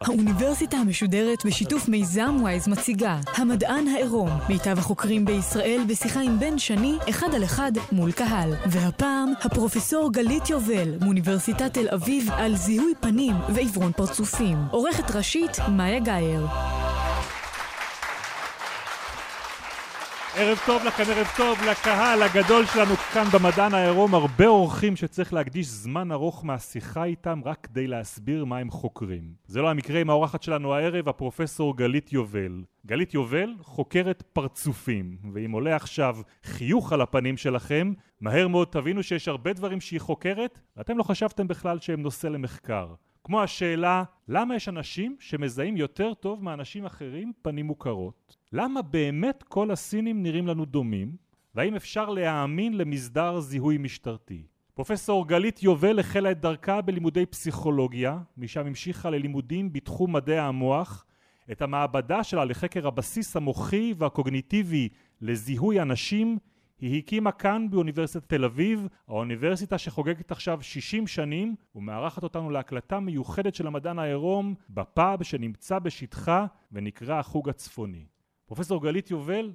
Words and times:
האוניברסיטה 0.00 0.76
המשודרת 0.76 1.46
בשיתוף 1.46 1.88
מיזם 1.88 2.36
וויז 2.40 2.68
מציגה 2.68 3.18
המדען 3.34 3.88
העירום, 3.88 4.30
מיטב 4.48 4.78
החוקרים 4.78 5.24
בישראל 5.24 5.80
בשיחה 5.88 6.20
עם 6.20 6.38
בן 6.40 6.58
שני, 6.58 6.98
אחד 7.10 7.34
על 7.34 7.44
אחד 7.44 7.72
מול 7.92 8.12
קהל. 8.12 8.54
והפעם, 8.66 9.32
הפרופסור 9.42 10.12
גלית 10.12 10.50
יובל, 10.50 10.98
מאוניברסיטת 11.00 11.74
תל 11.74 11.88
אביב, 11.94 12.30
על 12.30 12.56
זיהוי 12.56 12.92
פנים 13.00 13.34
ועיוורון 13.54 13.92
פרצופים. 13.92 14.58
עורכת 14.70 15.10
ראשית, 15.10 15.56
מאיה 15.68 16.00
גאייר. 16.00 16.46
ערב 20.36 20.58
טוב 20.66 20.84
לכם, 20.84 21.02
ערב 21.06 21.26
טוב 21.36 21.58
לקהל 21.70 22.22
הגדול 22.22 22.66
שלנו 22.66 22.94
כאן 22.94 23.24
במדען 23.34 23.74
העירום, 23.74 24.14
הרבה 24.14 24.46
אורחים 24.46 24.96
שצריך 24.96 25.32
להקדיש 25.32 25.66
זמן 25.66 26.12
ארוך 26.12 26.44
מהשיחה 26.44 27.04
איתם 27.04 27.40
רק 27.44 27.58
כדי 27.62 27.86
להסביר 27.86 28.44
מה 28.44 28.58
הם 28.58 28.70
חוקרים. 28.70 29.22
זה 29.46 29.62
לא 29.62 29.70
המקרה 29.70 30.00
עם 30.00 30.10
האורחת 30.10 30.42
שלנו 30.42 30.74
הערב, 30.74 31.08
הפרופסור 31.08 31.76
גלית 31.76 32.12
יובל. 32.12 32.62
גלית 32.86 33.14
יובל 33.14 33.54
חוקרת 33.60 34.22
פרצופים, 34.32 35.16
ואם 35.34 35.52
עולה 35.52 35.76
עכשיו 35.76 36.16
חיוך 36.44 36.92
על 36.92 37.00
הפנים 37.00 37.36
שלכם, 37.36 37.92
מהר 38.20 38.48
מאוד 38.48 38.68
תבינו 38.68 39.02
שיש 39.02 39.28
הרבה 39.28 39.52
דברים 39.52 39.80
שהיא 39.80 40.00
חוקרת, 40.00 40.60
ואתם 40.76 40.98
לא 40.98 41.02
חשבתם 41.02 41.48
בכלל 41.48 41.78
שהם 41.78 42.02
נושא 42.02 42.26
למחקר. 42.26 42.86
כמו 43.24 43.42
השאלה, 43.42 44.04
למה 44.28 44.56
יש 44.56 44.68
אנשים 44.68 45.16
שמזהים 45.20 45.76
יותר 45.76 46.14
טוב 46.14 46.44
מאנשים 46.44 46.84
אחרים 46.84 47.32
פנים 47.42 47.66
מוכרות? 47.66 48.36
למה 48.52 48.82
באמת 48.82 49.42
כל 49.42 49.70
הסינים 49.70 50.22
נראים 50.22 50.46
לנו 50.46 50.64
דומים? 50.64 51.16
והאם 51.54 51.74
אפשר 51.74 52.10
להאמין 52.10 52.78
למסדר 52.78 53.40
זיהוי 53.40 53.78
משטרתי? 53.78 54.42
פרופסור 54.74 55.28
גלית 55.28 55.62
יובל 55.62 55.98
החלה 55.98 56.30
את 56.30 56.40
דרכה 56.40 56.80
בלימודי 56.80 57.26
פסיכולוגיה, 57.26 58.18
משם 58.36 58.66
המשיכה 58.66 59.10
ללימודים 59.10 59.72
בתחום 59.72 60.12
מדעי 60.12 60.38
המוח, 60.38 61.06
את 61.52 61.62
המעבדה 61.62 62.24
שלה 62.24 62.44
לחקר 62.44 62.86
הבסיס 62.86 63.36
המוחי 63.36 63.94
והקוגניטיבי 63.98 64.88
לזיהוי 65.20 65.80
אנשים 65.80 66.38
היא 66.84 66.98
הקימה 66.98 67.32
כאן 67.32 67.66
באוניברסיטת 67.70 68.28
תל 68.28 68.44
אביב, 68.44 68.88
האוניברסיטה 69.08 69.78
שחוגגת 69.78 70.30
עכשיו 70.30 70.62
60 70.62 71.06
שנים 71.06 71.54
ומארחת 71.74 72.22
אותנו 72.22 72.50
להקלטה 72.50 73.00
מיוחדת 73.00 73.54
של 73.54 73.66
המדען 73.66 73.98
העירום 73.98 74.54
בפאב 74.70 75.22
שנמצא 75.22 75.78
בשטחה 75.78 76.46
ונקרא 76.72 77.18
החוג 77.18 77.48
הצפוני. 77.48 78.06
פרופסור 78.46 78.82
גלית 78.82 79.10
יובל, 79.10 79.52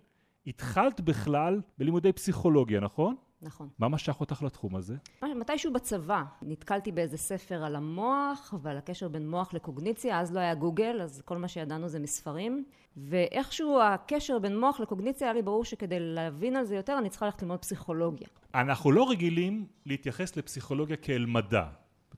התחלת 0.47 1.01
בכלל 1.01 1.61
בלימודי 1.77 2.13
פסיכולוגיה, 2.13 2.79
נכון? 2.79 3.15
נכון. 3.41 3.69
מה 3.79 3.89
משך 3.89 4.19
אותך 4.19 4.43
לתחום 4.43 4.75
הזה? 4.75 4.95
מתישהו 5.35 5.73
בצבא 5.73 6.23
נתקלתי 6.41 6.91
באיזה 6.91 7.17
ספר 7.17 7.63
על 7.63 7.75
המוח 7.75 8.53
ועל 8.61 8.77
הקשר 8.77 9.07
בין 9.07 9.29
מוח 9.29 9.53
לקוגניציה, 9.53 10.19
אז 10.19 10.33
לא 10.33 10.39
היה 10.39 10.55
גוגל, 10.55 11.01
אז 11.01 11.21
כל 11.25 11.37
מה 11.37 11.47
שידענו 11.47 11.89
זה 11.89 11.99
מספרים, 11.99 12.65
ואיכשהו 12.97 13.81
הקשר 13.81 14.39
בין 14.39 14.59
מוח 14.59 14.79
לקוגניציה 14.79 15.27
היה 15.27 15.33
לי 15.33 15.41
ברור 15.41 15.65
שכדי 15.65 15.99
להבין 15.99 16.55
על 16.55 16.65
זה 16.65 16.75
יותר 16.75 16.97
אני 16.97 17.09
צריכה 17.09 17.25
ללכת 17.25 17.41
ללמוד 17.41 17.59
פסיכולוגיה. 17.59 18.27
אנחנו 18.55 18.91
לא 18.91 19.09
רגילים 19.09 19.67
להתייחס 19.85 20.37
לפסיכולוגיה 20.37 20.97
כאל 20.97 21.25
מדע. 21.25 21.67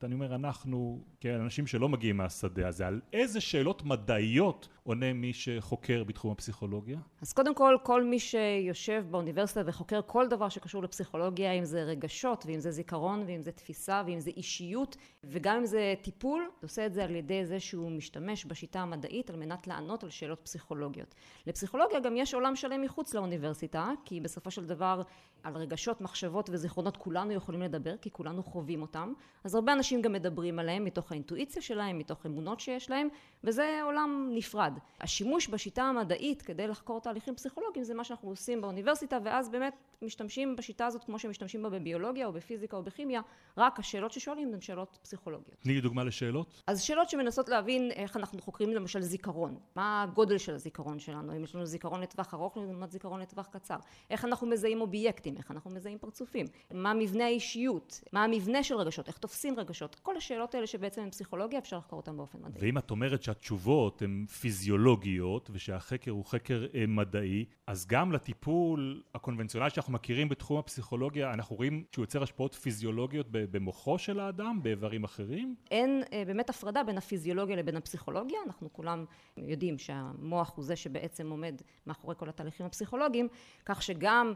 אני 0.03 0.14
אומר 0.14 0.36
אנחנו 0.36 1.03
כאנשים 1.19 1.67
שלא 1.67 1.89
מגיעים 1.89 2.17
מהשדה 2.17 2.67
הזה, 2.67 2.88
על 2.88 3.02
איזה 3.14 3.42
שאלות 3.42 3.86
מדעיות 3.86 4.69
עונה 4.83 5.14
מי 5.14 5.33
שחוקר 5.33 6.03
בתחום 6.03 6.31
הפסיכולוגיה? 6.31 6.99
אז 7.21 7.33
קודם 7.33 7.55
כל, 7.55 7.77
כל 7.83 8.04
מי 8.04 8.20
שיושב 8.20 9.05
באוניברסיטה 9.09 9.61
וחוקר 9.65 9.99
כל 10.05 10.27
דבר 10.27 10.49
שקשור 10.49 10.83
לפסיכולוגיה, 10.83 11.52
אם 11.52 11.65
זה 11.65 11.83
רגשות, 11.83 12.43
ואם 12.48 12.59
זה 12.59 12.71
זיכרון, 12.71 13.23
ואם 13.27 13.42
זה 13.42 13.52
תפיסה, 13.52 14.04
ואם 14.05 14.20
זה 14.20 14.32
אישיות, 14.37 14.98
וגם 15.23 15.55
אם 15.58 15.65
זה 15.65 15.93
טיפול, 16.02 16.49
עושה 16.64 16.86
את 16.86 16.93
זה 16.93 17.04
על 17.04 17.15
ידי 17.15 17.45
זה 17.45 17.59
שהוא 17.59 17.92
משתמש 17.92 18.45
בשיטה 18.45 18.80
המדעית 18.80 19.30
על 19.30 19.36
מנת 19.36 19.67
לענות 19.67 20.04
על 20.04 20.09
שאלות 20.09 20.39
פסיכולוגיות. 20.43 21.15
לפסיכולוגיה 21.48 21.99
גם 21.99 22.17
יש 22.17 22.33
עולם 22.33 22.55
שלם 22.55 22.82
מחוץ 22.82 23.14
לאוניברסיטה, 23.14 23.92
כי 24.05 24.20
בסופו 24.20 24.52
של 24.52 24.65
דבר 24.65 25.02
על 25.43 25.58
רגשות, 25.58 26.02
מחשבות 26.02 26.49
וזיכרונות 26.49 26.98
כולנו 26.98 27.32
יכולים 27.32 27.61
לדבר, 27.61 27.98
כי 27.98 28.11
כולנו 28.11 28.43
חווים 28.43 28.82
אותם. 28.82 29.14
אז 29.43 29.55
הרבה 29.55 29.73
אנשים 29.73 30.02
גם 30.02 30.14
מדברים 30.14 30.59
עליהם 30.59 30.86
מתוך 30.86 31.11
האינטואיציה 31.11 31.61
שלהם, 31.61 31.98
מתוך 31.98 32.26
אמונות 32.26 32.59
שיש 32.59 32.89
להם, 32.89 33.08
וזה 33.43 33.80
עולם 33.83 34.30
נפרד. 34.33 34.73
השימוש 34.99 35.48
בשיטה 35.48 35.83
המדעית 35.83 36.42
כדי 36.42 36.67
לחקור 36.67 36.99
תהליכים 37.11 37.36
פסיכולוגיים 37.36 37.83
זה 37.83 37.94
מה 37.94 38.04
שאנחנו 38.04 38.30
עושים 38.30 38.61
באוניברסיטה, 38.61 39.17
ואז 39.23 39.49
באמת 39.49 39.73
משתמשים 40.02 40.55
בשיטה 40.55 40.86
הזאת 40.86 41.04
כמו 41.04 41.20
שמשתמשים 41.20 41.64
בה 41.64 41.70
בביולוגיה 41.70 42.26
או 42.26 42.33
בפיזיקה 42.33 42.77
או 42.77 42.83
בכימיה, 42.83 43.22
רק 43.58 43.80
השאלות 43.80 44.11
ששואלים 44.11 44.54
הן 44.54 44.61
שאלות 44.61 44.99
פסיכולוגיות. 45.02 45.58
תני 45.60 45.73
לי 45.73 45.82
דוגמה 45.82 46.04
לשאלות. 46.04 46.64
אז 46.67 46.82
שאלות 46.82 47.10
שמנסות 47.10 47.50
להבין 47.50 47.92
איך 47.92 48.17
אנחנו 48.17 48.42
חוקרים 48.42 48.70
למשל 48.70 49.02
זיכרון. 49.02 49.58
מה 49.76 50.04
הגודל 50.04 50.38
של 50.38 50.55
הזיכרון 50.55 51.00
שלנו? 51.00 51.36
אם 51.36 51.44
יש 51.44 51.55
לנו 51.55 51.66
זיכרון 51.66 52.02
לטווח 52.02 52.33
ארוך 52.33 52.58
לעומת 52.58 52.92
זיכרון 52.92 53.20
לטווח 53.20 53.48
קצר. 53.48 53.77
איך 54.10 54.26
אנחנו 54.26 54.48
מזהים 54.48 54.82
אובייקטים? 54.82 55.38
איך 55.38 55.52
אנחנו 55.52 55.71
מזהים 55.71 55.98
פרצופים? 55.98 56.45
מה 56.73 56.94
מבנה 56.94 57.26
האישיות? 57.26 58.04
מה 58.14 58.23
המבנה 58.23 58.64
של 58.64 58.76
רגשות? 58.76 59.08
איך 59.08 59.17
תופסים 59.17 59.60
רגשות? 59.60 59.95
כל 59.95 60.17
השאלות 60.17 60.55
האלה 60.55 60.67
שבעצם 60.67 61.02
הם 61.02 61.10
פסיכולוגיה 61.10 61.60
אפשר 61.60 61.77
לחקור 61.77 62.00
אותן 62.00 62.17
באופן 62.17 62.38
מדעי. 62.42 62.61
ואם 62.61 62.77
את 62.77 62.92
אומרת 62.92 63.23
שהתשובות 63.23 64.02
הן 64.02 64.26
פיזיולוגיות 64.42 65.50
ושהחקר 65.54 66.11
הוא 66.11 66.26
חקר 66.26 66.66
אה, 66.76 66.86
מדעי, 67.02 67.45
אז 67.67 67.86
גם 67.88 68.12
לטיפול 68.12 69.04
הקונבנציונלי 69.16 69.70
שאנחנו 69.70 69.94
מכירים 69.94 70.30
בתחום 70.30 70.58
הפסיכולוגיה, 70.58 71.34
אנחנו 71.34 71.56
רואים 71.56 71.84
שהוא 71.92 72.04
יוצר 72.04 72.23
השפעות 72.23 72.54
פיזיולוגיות 72.54 73.28
במוחו 73.32 73.98
של 73.98 74.20
האדם, 74.20 74.60
באיברים 74.64 75.04
אחרים? 75.04 75.56
אין 75.72 76.04
אה, 76.14 76.23
באמת 76.28 76.50
הפרדה 76.50 76.84
בין 76.84 76.98
הפיזיולוגיה 76.98 77.56
לבין 77.56 77.76
הפסיכולוגיה, 77.76 78.39
אנחנו 78.45 78.73
כולם 78.73 79.06
יודעים 79.38 79.78
שהמוח 79.78 80.54
הוא 80.56 80.66
זה 80.66 80.76
שבעצם 80.76 81.30
עומד 81.30 81.62
מאחורי 81.88 82.16
כל 82.17 82.30
התהליכים 82.30 82.66
הפסיכולוגיים, 82.66 83.28
כך 83.66 83.82
שגם 83.82 84.33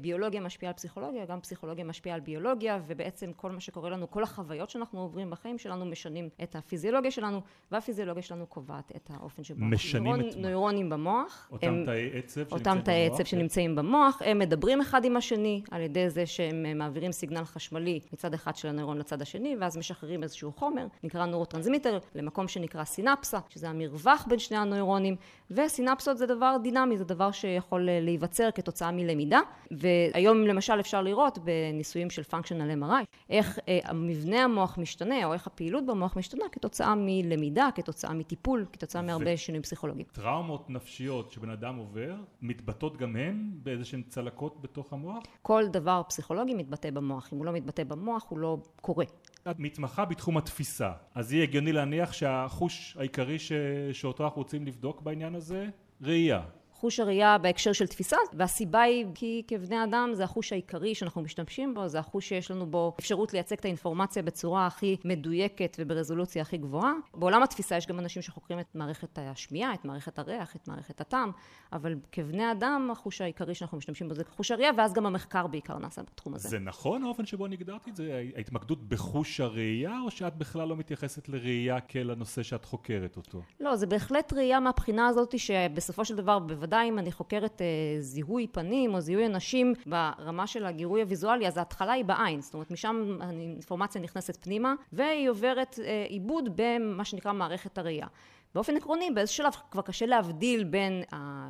ביולוגיה 0.00 0.40
משפיעה 0.40 0.70
על 0.70 0.76
פסיכולוגיה, 0.76 1.24
גם 1.24 1.40
פסיכולוגיה 1.40 1.84
משפיעה 1.84 2.14
על 2.14 2.20
ביולוגיה, 2.20 2.80
ובעצם 2.86 3.32
כל 3.36 3.50
מה 3.50 3.60
שקורה 3.60 3.90
לנו, 3.90 4.10
כל 4.10 4.22
החוויות 4.22 4.70
שאנחנו 4.70 5.00
עוברים 5.00 5.30
בחיים 5.30 5.58
שלנו 5.58 5.86
משנים 5.86 6.28
את 6.42 6.56
הפיזיולוגיה 6.56 7.10
שלנו, 7.10 7.40
והפיזיולוגיה 7.72 8.22
שלנו 8.22 8.46
קובעת 8.46 8.92
את 8.96 9.10
האופן 9.14 9.44
שבו 9.44 9.64
משנים 9.64 10.04
נוירון, 10.04 10.28
את 10.28 10.36
נוירונים 10.36 10.90
במוח. 10.90 11.48
אותם 11.52 11.66
הם, 11.66 11.84
תאי 11.84 12.10
עצב 12.18 12.52
אותם 12.52 12.78
תאי 12.84 13.06
עצב 13.06 13.24
שנמצאים 13.24 13.76
במוח, 13.76 14.22
הם 14.24 14.38
מדברים 14.38 14.80
אחד 14.80 15.04
עם 15.04 15.16
השני 15.16 15.62
על 15.70 15.80
ידי 15.80 16.10
זה 16.10 16.26
שהם 16.26 16.66
אה, 16.66 16.74
מעבירים 16.74 17.12
signal 17.12 17.44
חשמלי 17.44 18.00
מצד 18.12 18.34
אחד 18.34 18.56
של 18.56 18.68
הנוירון 18.68 18.98
לצד 18.98 19.22
השני, 19.22 19.56
ואז 19.60 19.76
משחררים 19.76 20.22
איזשהו 20.22 20.52
חומר, 20.52 20.86
נקרא 21.02 21.26
נוירוטרנסמיטר, 21.26 21.98
למקום 22.14 22.48
שנקרא 22.48 22.84
סינפסה, 22.84 23.38
שזה 23.48 23.68
המרווח 23.68 24.26
בין 24.28 24.38
שני 24.38 24.56
הנוירונים, 24.56 25.16
וסינפסות 25.50 26.18
זה 26.18 26.26
דבר 26.26 26.56
דינמי, 26.62 26.96
זה 26.96 27.04
דבר 27.04 27.30
שיכול 27.30 27.88
אה, 27.88 28.00
להיווצר 28.00 28.48
כתוצאה 28.54 28.90
מלמידה. 28.90 29.40
והיום 29.70 30.40
למשל 30.42 30.80
אפשר 30.80 31.02
לראות 31.02 31.38
בניסויים 31.38 32.10
של 32.10 32.22
functional 32.22 32.82
MRI 32.82 33.04
איך 33.30 33.58
אה, 33.68 33.78
המבנה 33.84 34.44
המוח 34.44 34.78
משתנה 34.78 35.24
או 35.24 35.32
איך 35.32 35.46
הפעילות 35.46 35.86
במוח 35.86 36.16
משתנה 36.16 36.44
כתוצאה 36.52 36.94
מלמידה, 36.96 37.68
כתוצאה 37.74 38.14
מטיפול, 38.14 38.66
כתוצאה 38.72 39.02
מהרבה 39.02 39.36
שינויים 39.36 39.62
פסיכולוגיים. 39.62 40.06
טראומות 40.12 40.70
נפשיות 40.70 41.30
שבן 41.30 41.50
אדם 41.50 41.76
עובר 41.76 42.14
מתבטאות 42.42 42.96
גם 42.96 43.16
הן 43.16 43.50
באיזה 43.62 43.84
שהן 43.84 44.02
צלקות 44.08 44.62
בתוך 44.62 44.92
המוח? 44.92 45.22
כל 45.42 45.64
דבר 45.68 46.02
פסיכולוגי 46.08 46.54
מתבטא 46.54 46.90
במוח, 46.90 47.32
אם 47.32 47.38
הוא 47.38 47.46
לא 47.46 47.52
מתבטא 47.52 47.84
במוח 47.84 48.26
הוא 48.28 48.38
לא 48.38 48.58
קורה. 48.80 49.04
את 49.50 49.58
מתמחה 49.58 50.04
בתחום 50.04 50.36
התפיסה, 50.36 50.90
אז 51.14 51.32
יהיה 51.32 51.42
הגיוני 51.42 51.72
להניח 51.72 52.12
שהחוש 52.12 52.96
העיקרי 52.98 53.38
ש... 53.38 53.52
שאותו 53.92 54.24
אנחנו 54.24 54.38
רוצים 54.42 54.66
לבדוק 54.66 55.02
בעניין 55.02 55.34
הזה, 55.34 55.68
ראייה. 56.02 56.42
חוש 56.80 57.00
הראייה 57.00 57.38
בהקשר 57.38 57.72
של 57.72 57.86
תפיסה, 57.86 58.16
והסיבה 58.32 58.80
היא 58.80 59.06
כי 59.14 59.42
כבני 59.48 59.84
אדם 59.84 60.10
זה 60.12 60.24
החוש 60.24 60.52
העיקרי 60.52 60.94
שאנחנו 60.94 61.22
משתמשים 61.22 61.74
בו, 61.74 61.88
זה 61.88 61.98
החוש 61.98 62.28
שיש 62.28 62.50
לנו 62.50 62.66
בו 62.66 62.92
אפשרות 63.00 63.32
לייצג 63.32 63.56
את 63.56 63.64
האינפורמציה 63.64 64.22
בצורה 64.22 64.66
הכי 64.66 64.96
מדויקת 65.04 65.76
וברזולוציה 65.80 66.42
הכי 66.42 66.56
גבוהה. 66.56 66.92
בעולם 67.14 67.42
התפיסה 67.42 67.76
יש 67.76 67.86
גם 67.86 67.98
אנשים 67.98 68.22
שחוקרים 68.22 68.60
את 68.60 68.74
מערכת 68.74 69.18
השמיעה, 69.18 69.74
את 69.74 69.84
מערכת 69.84 70.18
הריח, 70.18 70.56
את 70.56 70.68
מערכת 70.68 71.00
הטעם, 71.00 71.30
אבל 71.72 71.94
כבני 72.12 72.52
אדם 72.52 72.88
החוש 72.92 73.20
העיקרי 73.20 73.54
שאנחנו 73.54 73.78
משתמשים 73.78 74.08
בו 74.08 74.14
זה 74.14 74.22
חוש 74.36 74.50
הראייה, 74.50 74.70
ואז 74.76 74.92
גם 74.92 75.06
המחקר 75.06 75.46
בעיקר 75.46 75.78
נעשה 75.78 76.02
בתחום 76.02 76.34
הזה. 76.34 76.48
זה 76.48 76.58
נכון 76.58 77.04
האופן 77.04 77.26
שבו 77.26 77.46
אני 77.46 77.54
הגדרתי 77.54 77.90
את 77.90 77.96
זה? 77.96 78.22
ההתמקדות 78.36 78.88
בחוש 78.88 79.40
הראייה, 79.40 80.00
או 80.04 80.10
שאת 80.10 80.36
בכלל 80.36 80.68
לא 80.68 80.76
מתייחסת 80.76 81.28
לראייה 81.28 81.80
כאל 81.80 82.10
הנושא 82.10 82.42
שאת 82.42 82.64
חוקרת 82.64 83.16
אותו? 83.16 83.42
לא, 83.60 83.76
זה 83.76 83.86
בהחלט 83.86 84.32
ראייה 84.32 84.60
מהבחינה 84.60 85.06
הזאת 85.06 85.38
שבסופו 85.38 86.04
של 86.04 86.16
דבר, 86.16 86.38
בוודאי 86.66 86.88
אם 86.88 86.98
אני 86.98 87.12
חוקרת 87.12 87.62
אה, 87.62 87.66
זיהוי 88.00 88.46
פנים 88.46 88.94
או 88.94 89.00
זיהוי 89.00 89.26
אנשים 89.26 89.74
ברמה 89.86 90.46
של 90.46 90.66
הגירוי 90.66 91.02
הוויזואלי, 91.02 91.46
אז 91.46 91.56
ההתחלה 91.56 91.92
היא 91.92 92.04
בעין, 92.04 92.40
זאת 92.40 92.54
אומרת 92.54 92.70
משם 92.70 93.18
האינפורמציה 93.20 94.00
נכנסת 94.00 94.44
פנימה 94.44 94.74
והיא 94.92 95.30
עוברת 95.30 95.78
אה, 95.84 96.04
עיבוד 96.08 96.48
במה 96.56 97.04
שנקרא 97.04 97.32
מערכת 97.32 97.78
הראייה. 97.78 98.06
באופן 98.56 98.76
עקרוני 98.76 99.10
באיזשהו 99.10 99.36
שלב 99.36 99.52
כבר 99.70 99.82
קשה 99.82 100.06
להבדיל 100.06 100.64
בין 100.64 101.02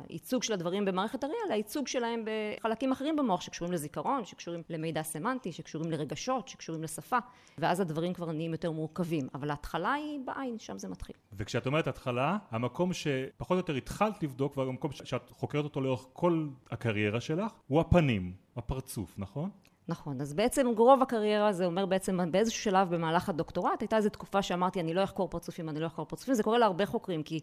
הייצוג 0.09 0.43
של 0.43 0.53
הדברים 0.53 0.85
במערכת 0.85 1.23
הראייה 1.23 1.41
לייצוג 1.49 1.87
שלהם 1.87 2.23
בחלקים 2.25 2.91
אחרים 2.91 3.15
במוח 3.15 3.41
שקשורים 3.41 3.73
לזיכרון, 3.73 4.25
שקשורים 4.25 4.63
למידע 4.69 5.03
סמנטי, 5.03 5.51
שקשורים 5.51 5.91
לרגשות, 5.91 6.47
שקשורים 6.47 6.83
לשפה, 6.83 7.17
ואז 7.57 7.79
הדברים 7.79 8.13
כבר 8.13 8.31
נהיים 8.31 8.51
יותר 8.51 8.71
מורכבים. 8.71 9.27
אבל 9.33 9.49
ההתחלה 9.49 9.93
היא 9.93 10.19
בעין, 10.25 10.59
שם 10.59 10.77
זה 10.77 10.87
מתחיל. 10.87 11.15
וכשאת 11.33 11.65
אומרת 11.65 11.87
התחלה, 11.87 12.37
המקום 12.51 12.93
שפחות 12.93 13.55
או 13.55 13.57
יותר 13.57 13.73
התחלת 13.73 14.23
לבדוק, 14.23 14.57
והמקום 14.57 14.91
שאת 14.91 15.29
חוקרת 15.29 15.63
אותו 15.63 15.81
לאורך 15.81 16.05
כל 16.13 16.47
הקריירה 16.71 17.21
שלך, 17.21 17.51
הוא 17.67 17.81
הפנים, 17.81 18.33
הפרצוף, 18.55 19.13
נכון? 19.17 19.49
נכון, 19.89 20.21
אז 20.21 20.33
בעצם 20.33 20.67
רוב 20.77 21.01
הקריירה 21.01 21.53
זה 21.53 21.65
אומר 21.65 21.85
בעצם 21.85 22.19
באיזשהו 22.31 22.61
שלב 22.63 22.95
במהלך 22.95 23.29
הדוקטורט 23.29 23.81
הייתה 23.81 23.97
איזו 23.97 24.09
תקופה 24.09 24.41
שאמרתי 24.41 24.79
אני 24.79 24.93
לא 24.93 25.03
אחקור 25.03 25.27
פרצופים, 25.27 25.69
אני 25.69 25.79
לא 25.79 25.87
אחקור 25.87 26.05
פרצופים, 26.05 26.33
זה 26.33 26.43
קורה 26.43 26.57
להרבה 26.57 26.85
חוקרים 26.85 27.23
כי 27.23 27.39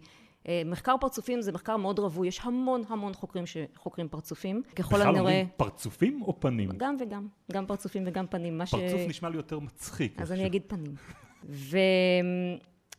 אה, 0.49 0.63
מחקר 0.67 0.95
פרצופים 1.01 1.43
זה 1.43 1.53
מחקר 1.53 1.77
מאוד 1.77 1.99
רווי, 1.99 2.29
יש 2.29 2.41
המון 2.43 2.83
המון 2.89 3.15
חוקרים 3.15 3.45
שחוקרים 3.47 4.09
פרצופים, 4.09 4.63
ככל 4.77 4.95
הנראה... 4.95 5.11
בכלל 5.11 5.21
אומרים 5.21 5.49
פרצופים 5.57 6.23
או 6.23 6.41
פנים? 6.41 6.71
גם 6.77 6.97
וגם, 7.01 7.29
גם 7.53 7.67
פרצופים 7.67 8.03
וגם 8.07 8.27
פנים, 8.27 8.61
פרצוף 8.71 9.01
ש... 9.01 9.09
נשמע 9.09 9.29
לי 9.29 9.37
יותר 9.37 9.59
מצחיק. 9.59 10.21
אז 10.21 10.33
אני 10.33 10.47
אגיד 10.47 10.63
פנים. 10.67 10.95
ו... 11.49 11.79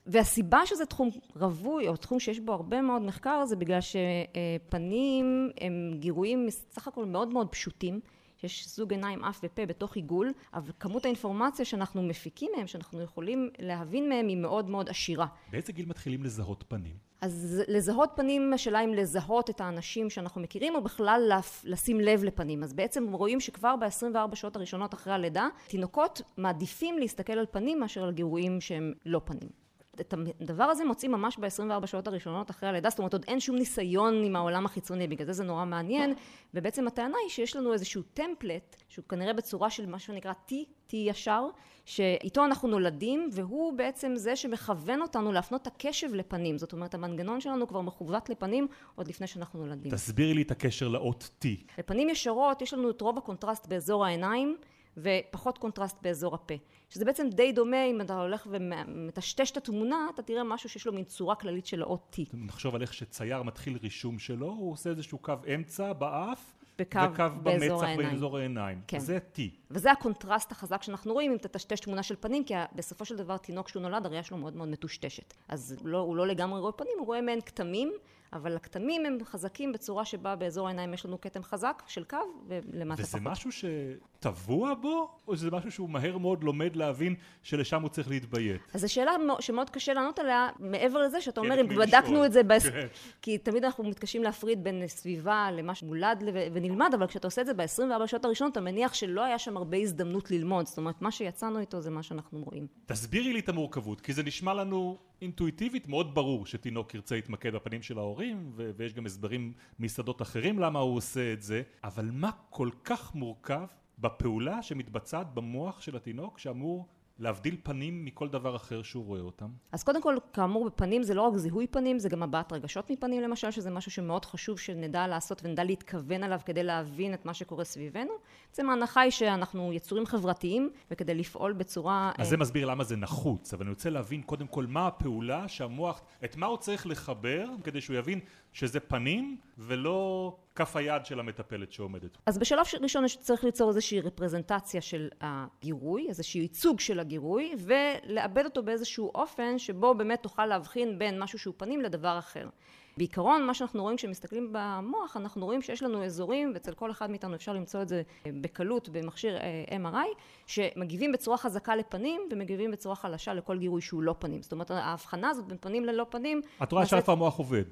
והסיבה 0.07 0.65
שזה 0.65 0.85
תחום 0.85 1.09
רווי, 1.35 1.87
או 1.87 1.97
תחום 1.97 2.19
שיש 2.19 2.39
בו 2.39 2.53
הרבה 2.53 2.81
מאוד 2.81 3.01
מחקר, 3.01 3.45
זה 3.45 3.55
בגלל 3.55 3.79
שפנים 3.81 5.49
הם 5.61 5.91
גירויים 5.99 6.47
סך 6.49 6.87
הכל 6.87 7.05
מאוד 7.05 7.33
מאוד 7.33 7.47
פשוטים. 7.49 7.99
יש 8.43 8.67
זוג 8.67 8.91
עיניים, 8.91 9.23
אף 9.23 9.39
ופה 9.43 9.65
בתוך 9.65 9.95
עיגול, 9.95 10.33
אבל 10.53 10.71
כמות 10.79 11.05
האינפורמציה 11.05 11.65
שאנחנו 11.65 12.03
מפיקים 12.03 12.51
מהם, 12.57 12.67
שאנחנו 12.67 13.01
יכולים 13.01 13.49
להבין 13.59 14.09
מהם, 14.09 14.27
היא 14.27 14.37
מאוד 14.37 14.69
מאוד 14.69 14.89
עשירה. 14.89 15.27
באיזה 15.51 15.71
גיל 15.71 15.85
מתחילים 15.85 16.23
לזהות 16.23 16.63
פנים? 16.67 17.05
אז 17.21 17.63
לזהות 17.67 18.11
פנים, 18.15 18.53
השאלה 18.53 18.83
אם 18.83 18.93
לזהות 18.93 19.49
את 19.49 19.61
האנשים 19.61 20.09
שאנחנו 20.09 20.41
מכירים, 20.41 20.75
או 20.75 20.83
בכלל 20.83 21.31
לשים 21.63 21.99
לב 21.99 22.23
לפנים. 22.23 22.63
אז 22.63 22.73
בעצם 22.73 23.13
רואים 23.13 23.39
שכבר 23.39 23.75
ב-24 23.75 24.35
שעות 24.35 24.55
הראשונות 24.55 24.93
אחרי 24.93 25.13
הלידה, 25.13 25.47
תינוקות 25.67 26.21
מעדיפים 26.37 26.97
להסתכל 26.97 27.33
על 27.33 27.45
פנים 27.51 27.79
מאשר 27.79 28.03
על 28.03 28.11
גירויים 28.11 28.61
שהם 28.61 28.93
לא 29.05 29.21
פנים. 29.25 29.64
את 30.01 30.13
הדבר 30.41 30.63
הזה 30.63 30.85
מוצאים 30.85 31.11
ממש 31.11 31.37
ב-24 31.37 31.87
שעות 31.87 32.07
הראשונות 32.07 32.49
אחרי 32.49 32.69
הלידה, 32.69 32.89
זאת 32.89 32.99
אומרת 32.99 33.13
עוד 33.13 33.25
אין 33.27 33.39
שום 33.39 33.55
ניסיון 33.55 34.23
עם 34.23 34.35
העולם 34.35 34.65
החיצוני, 34.65 35.07
בגלל 35.07 35.27
זה 35.27 35.33
זה 35.33 35.43
נורא 35.43 35.65
מעניין, 35.65 36.13
ובעצם 36.53 36.87
הטענה 36.87 37.17
היא 37.23 37.29
שיש 37.29 37.55
לנו 37.55 37.73
איזשהו 37.73 38.01
טמפלט, 38.13 38.75
שהוא 38.89 39.05
כנראה 39.09 39.33
בצורה 39.33 39.69
של 39.69 39.85
מה 39.85 39.99
שנקרא 39.99 40.33
T, 40.49 40.53
T 40.89 40.95
ישר, 40.95 41.47
שאיתו 41.85 42.45
אנחנו 42.45 42.67
נולדים, 42.67 43.29
והוא 43.31 43.73
בעצם 43.73 44.11
זה 44.15 44.35
שמכוון 44.35 45.01
אותנו 45.01 45.31
להפנות 45.31 45.61
את 45.61 45.67
הקשב 45.67 46.13
לפנים, 46.13 46.57
זאת 46.57 46.73
אומרת 46.73 46.93
המנגנון 46.93 47.41
שלנו 47.41 47.67
כבר 47.67 47.81
מכוות 47.81 48.29
לפנים 48.29 48.67
עוד 48.95 49.07
לפני 49.07 49.27
שאנחנו 49.27 49.59
נולדים. 49.59 49.91
תסבירי 49.91 50.33
לי 50.33 50.41
את 50.41 50.51
הקשר 50.51 50.87
לאות 50.87 51.29
T. 51.41 51.47
לפנים 51.79 52.09
ישרות 52.09 52.61
יש 52.61 52.73
לנו 52.73 52.89
את 52.89 53.01
רוב 53.01 53.17
הקונטרסט 53.17 53.67
באזור 53.67 54.05
העיניים, 54.05 54.57
ופחות 54.97 55.57
קונטרסט 55.57 55.97
באזור 56.01 56.35
הפה. 56.35 56.53
שזה 56.89 57.05
בעצם 57.05 57.29
די 57.29 57.51
דומה, 57.51 57.85
אם 57.85 58.01
אתה 58.01 58.21
הולך 58.21 58.47
ומטשטש 58.51 59.51
את 59.51 59.57
התמונה, 59.57 60.07
אתה 60.13 60.21
תראה 60.21 60.43
משהו 60.43 60.69
שיש 60.69 60.87
לו 60.87 60.93
מין 60.93 61.03
צורה 61.03 61.35
כללית 61.35 61.65
של 61.65 61.81
האות 61.81 62.15
T. 62.15 62.21
נחשוב 62.33 62.75
על 62.75 62.81
איך 62.81 62.93
שצייר 62.93 63.43
מתחיל 63.43 63.77
רישום 63.83 64.19
שלו, 64.19 64.47
הוא 64.47 64.71
עושה 64.71 64.89
איזשהו 64.89 65.17
קו 65.17 65.33
אמצע 65.55 65.93
באף, 65.93 66.55
בקו 66.79 66.99
באזור 67.43 67.83
העיניים. 67.83 68.11
באזור 68.11 68.37
העיניים. 68.37 68.81
כן. 68.87 68.99
זה 68.99 69.19
T. 69.35 69.39
וזה 69.71 69.91
הקונטרסט 69.91 70.51
החזק 70.51 70.83
שאנחנו 70.83 71.13
רואים 71.13 71.31
אם 71.31 71.37
תטשטש 71.37 71.79
תמונה 71.79 72.03
של 72.03 72.15
פנים, 72.19 72.43
כי 72.43 72.53
בסופו 72.75 73.05
של 73.05 73.15
דבר 73.15 73.37
תינוק 73.37 73.69
שהוא 73.69 73.81
נולד, 73.81 74.05
הראייה 74.05 74.23
שלו 74.23 74.37
מאוד 74.37 74.55
מאוד 74.55 74.69
מטושטשת. 74.69 75.33
אז 75.47 75.77
לא, 75.83 75.97
הוא 75.97 76.15
לא 76.15 76.27
לגמרי 76.27 76.59
רואה 76.59 76.71
פנים, 76.71 76.93
הוא 76.97 77.07
רואה 77.07 77.21
מעין 77.21 77.41
כתמים. 77.41 77.93
אבל 78.35 78.55
הכתמים 78.55 79.05
הם 79.05 79.17
חזקים 79.23 79.71
בצורה 79.71 80.05
שבה 80.05 80.35
באזור 80.35 80.67
העיניים 80.67 80.93
יש 80.93 81.05
לנו 81.05 81.21
כתם 81.21 81.43
חזק 81.43 81.83
של 81.87 82.03
קו 82.03 82.17
ולמטה 82.47 83.01
וזה 83.01 83.11
פחות. 83.11 83.21
וזה 83.21 83.29
משהו 83.29 83.49
שטבוע 83.51 84.73
בו, 84.73 85.17
או 85.27 85.37
שזה 85.37 85.51
משהו 85.51 85.71
שהוא 85.71 85.89
מהר 85.89 86.17
מאוד 86.17 86.43
לומד 86.43 86.75
להבין 86.75 87.15
שלשם 87.43 87.81
הוא 87.81 87.89
צריך 87.89 88.09
להתביית? 88.09 88.61
אז 88.73 88.81
זו 88.81 88.93
שאלה 88.93 89.11
שמאוד 89.39 89.69
קשה 89.69 89.93
לענות 89.93 90.19
עליה, 90.19 90.49
מעבר 90.59 90.99
לזה 90.99 91.21
שאתה 91.21 91.41
אומר, 91.41 91.61
אם 91.61 91.67
בדקנו 91.67 92.25
את 92.25 92.31
זה. 92.31 92.41
כן. 92.71 92.87
כי 93.21 93.37
תמיד 93.37 93.65
אנחנו 93.65 93.83
מתקשים 93.83 94.23
להפריד 94.23 94.63
בין 94.63 94.87
סביבה 94.87 95.49
למה 95.51 95.75
שמולד 95.75 96.23
ונלמד, 96.53 96.91
אבל 96.93 97.07
כשאתה 97.07 97.27
עושה 97.27 97.41
את 97.41 97.45
זה 97.45 97.53
ב-24 97.53 98.07
שעות 98.07 98.25
הראשונות, 98.25 98.51
אתה 98.51 98.61
מניח 98.61 98.93
שלא 98.93 99.23
היה 99.23 99.39
שם 99.39 99.57
הרבה 99.57 99.77
הזדמנות 99.77 100.31
ללמוד, 100.31 100.65
זאת 100.65 100.77
אומרת, 100.77 101.01
מה 101.01 101.11
שיצאנו 101.11 101.59
איתו 101.59 101.81
זה 101.81 101.89
מה 101.89 102.03
שאנחנו 102.03 102.43
רואים. 102.43 102.67
תסבירי 102.85 103.33
לי 103.33 103.39
את 103.39 103.49
המורכבות, 103.49 104.01
כי 104.01 104.13
זה 104.13 104.23
נשמע 104.23 104.53
לנו 104.53 104.97
אינטואיטיבית 105.21 105.87
מאוד 105.87 106.15
ברור 106.15 106.45
שתינוק 106.45 106.93
ירצה 106.93 107.15
להתמקד 107.15 107.55
בפנים 107.55 107.81
של 107.81 107.97
ההורים 107.97 108.51
ו- 108.55 108.71
ויש 108.77 108.93
גם 108.93 109.05
הסברים 109.05 109.53
משדות 109.79 110.21
אחרים 110.21 110.59
למה 110.59 110.79
הוא 110.79 110.95
עושה 110.95 111.33
את 111.33 111.41
זה 111.41 111.61
אבל 111.83 112.09
מה 112.11 112.29
כל 112.49 112.69
כך 112.83 113.15
מורכב 113.15 113.67
בפעולה 113.99 114.63
שמתבצעת 114.63 115.33
במוח 115.33 115.81
של 115.81 115.95
התינוק 115.95 116.39
שאמור 116.39 116.87
להבדיל 117.19 117.57
פנים 117.63 118.05
מכל 118.05 118.29
דבר 118.29 118.55
אחר 118.55 118.83
שהוא 118.83 119.05
רואה 119.05 119.19
אותם? 119.21 119.49
אז 119.71 119.83
קודם 119.83 120.01
כל, 120.01 120.17
כאמור, 120.33 120.65
בפנים 120.65 121.03
זה 121.03 121.13
לא 121.13 121.21
רק 121.21 121.37
זיהוי 121.37 121.67
פנים, 121.67 121.99
זה 121.99 122.09
גם 122.09 122.23
הבעת 122.23 122.53
רגשות 122.53 122.91
מפנים 122.91 123.21
למשל, 123.21 123.51
שזה 123.51 123.69
משהו 123.69 123.91
שמאוד 123.91 124.25
חשוב 124.25 124.59
שנדע 124.59 125.07
לעשות 125.07 125.41
ונדע 125.43 125.63
להתכוון 125.63 126.23
עליו 126.23 126.39
כדי 126.45 126.63
להבין 126.63 127.13
את 127.13 127.25
מה 127.25 127.33
שקורה 127.33 127.63
סביבנו. 127.63 128.11
בעצם 128.49 128.69
ההנחה 128.69 129.01
היא 129.01 129.11
שאנחנו 129.11 129.73
יצורים 129.73 130.05
חברתיים, 130.05 130.69
וכדי 130.91 131.15
לפעול 131.15 131.53
בצורה... 131.53 132.11
אז 132.17 132.29
זה 132.29 132.37
מסביר 132.37 132.65
למה 132.65 132.83
זה 132.83 132.95
נחוץ, 132.95 133.53
אבל 133.53 133.63
אני 133.63 133.69
רוצה 133.69 133.89
להבין 133.89 134.21
קודם 134.21 134.47
כל 134.47 134.65
מה 134.65 134.87
הפעולה 134.87 135.47
שהמוח, 135.47 136.01
את 136.25 136.35
מה 136.35 136.45
הוא 136.45 136.57
צריך 136.57 136.87
לחבר 136.87 137.45
כדי 137.63 137.81
שהוא 137.81 137.95
יבין 137.97 138.19
שזה 138.55 138.79
פנים 138.79 139.37
ולא 139.57 140.31
כף 140.55 140.75
היד 140.75 141.05
של 141.05 141.19
המטפלת 141.19 141.71
שעומדת. 141.71 142.17
אז 142.25 142.37
בשלב 142.37 142.65
ראשון 142.81 143.05
צריך 143.19 143.43
ליצור 143.43 143.69
איזושהי 143.69 144.01
רפרזנטציה 144.01 144.81
של 144.81 145.09
הגירוי, 145.21 146.05
איזשהו 146.09 146.39
ייצוג 146.39 146.79
של 146.79 146.99
הגירוי, 146.99 147.55
ולעבד 147.59 148.45
אותו 148.45 148.63
באיזשהו 148.63 149.11
אופן 149.15 149.57
שבו 149.57 149.95
באמת 149.95 150.23
תוכל 150.23 150.45
להבחין 150.45 150.99
בין 150.99 151.23
משהו 151.23 151.39
שהוא 151.39 151.53
פנים 151.57 151.81
לדבר 151.81 152.19
אחר. 152.19 152.49
בעיקרון 152.97 153.43
מה 153.43 153.53
שאנחנו 153.53 153.83
רואים 153.83 153.97
כשמסתכלים 153.97 154.49
במוח 154.51 155.17
אנחנו 155.17 155.45
רואים 155.45 155.61
שיש 155.61 155.83
לנו 155.83 156.05
אזורים 156.05 156.51
ואצל 156.53 156.73
כל 156.73 156.91
אחד 156.91 157.09
מאיתנו 157.09 157.35
אפשר 157.35 157.53
למצוא 157.53 157.81
את 157.81 157.87
זה 157.87 158.01
בקלות 158.27 158.89
במכשיר 158.89 159.37
אה, 159.37 159.63
MRI 159.69 160.21
שמגיבים 160.47 161.11
בצורה 161.11 161.37
חזקה 161.37 161.75
לפנים 161.75 162.21
ומגיבים 162.31 162.71
בצורה 162.71 162.95
חלשה 162.95 163.33
לכל 163.33 163.57
גירוי 163.57 163.81
שהוא 163.81 164.03
לא 164.03 164.15
פנים 164.19 164.41
זאת 164.41 164.51
אומרת 164.51 164.71
ההבחנה 164.71 165.29
הזאת 165.29 165.45
בין 165.45 165.57
פנים 165.61 165.85
ללא 165.85 166.05
פנים 166.09 166.41
את 166.63 166.71
רואה 166.71 166.85
שאיפה 166.85 167.11
המוח 167.11 167.37
עובד 167.37 167.65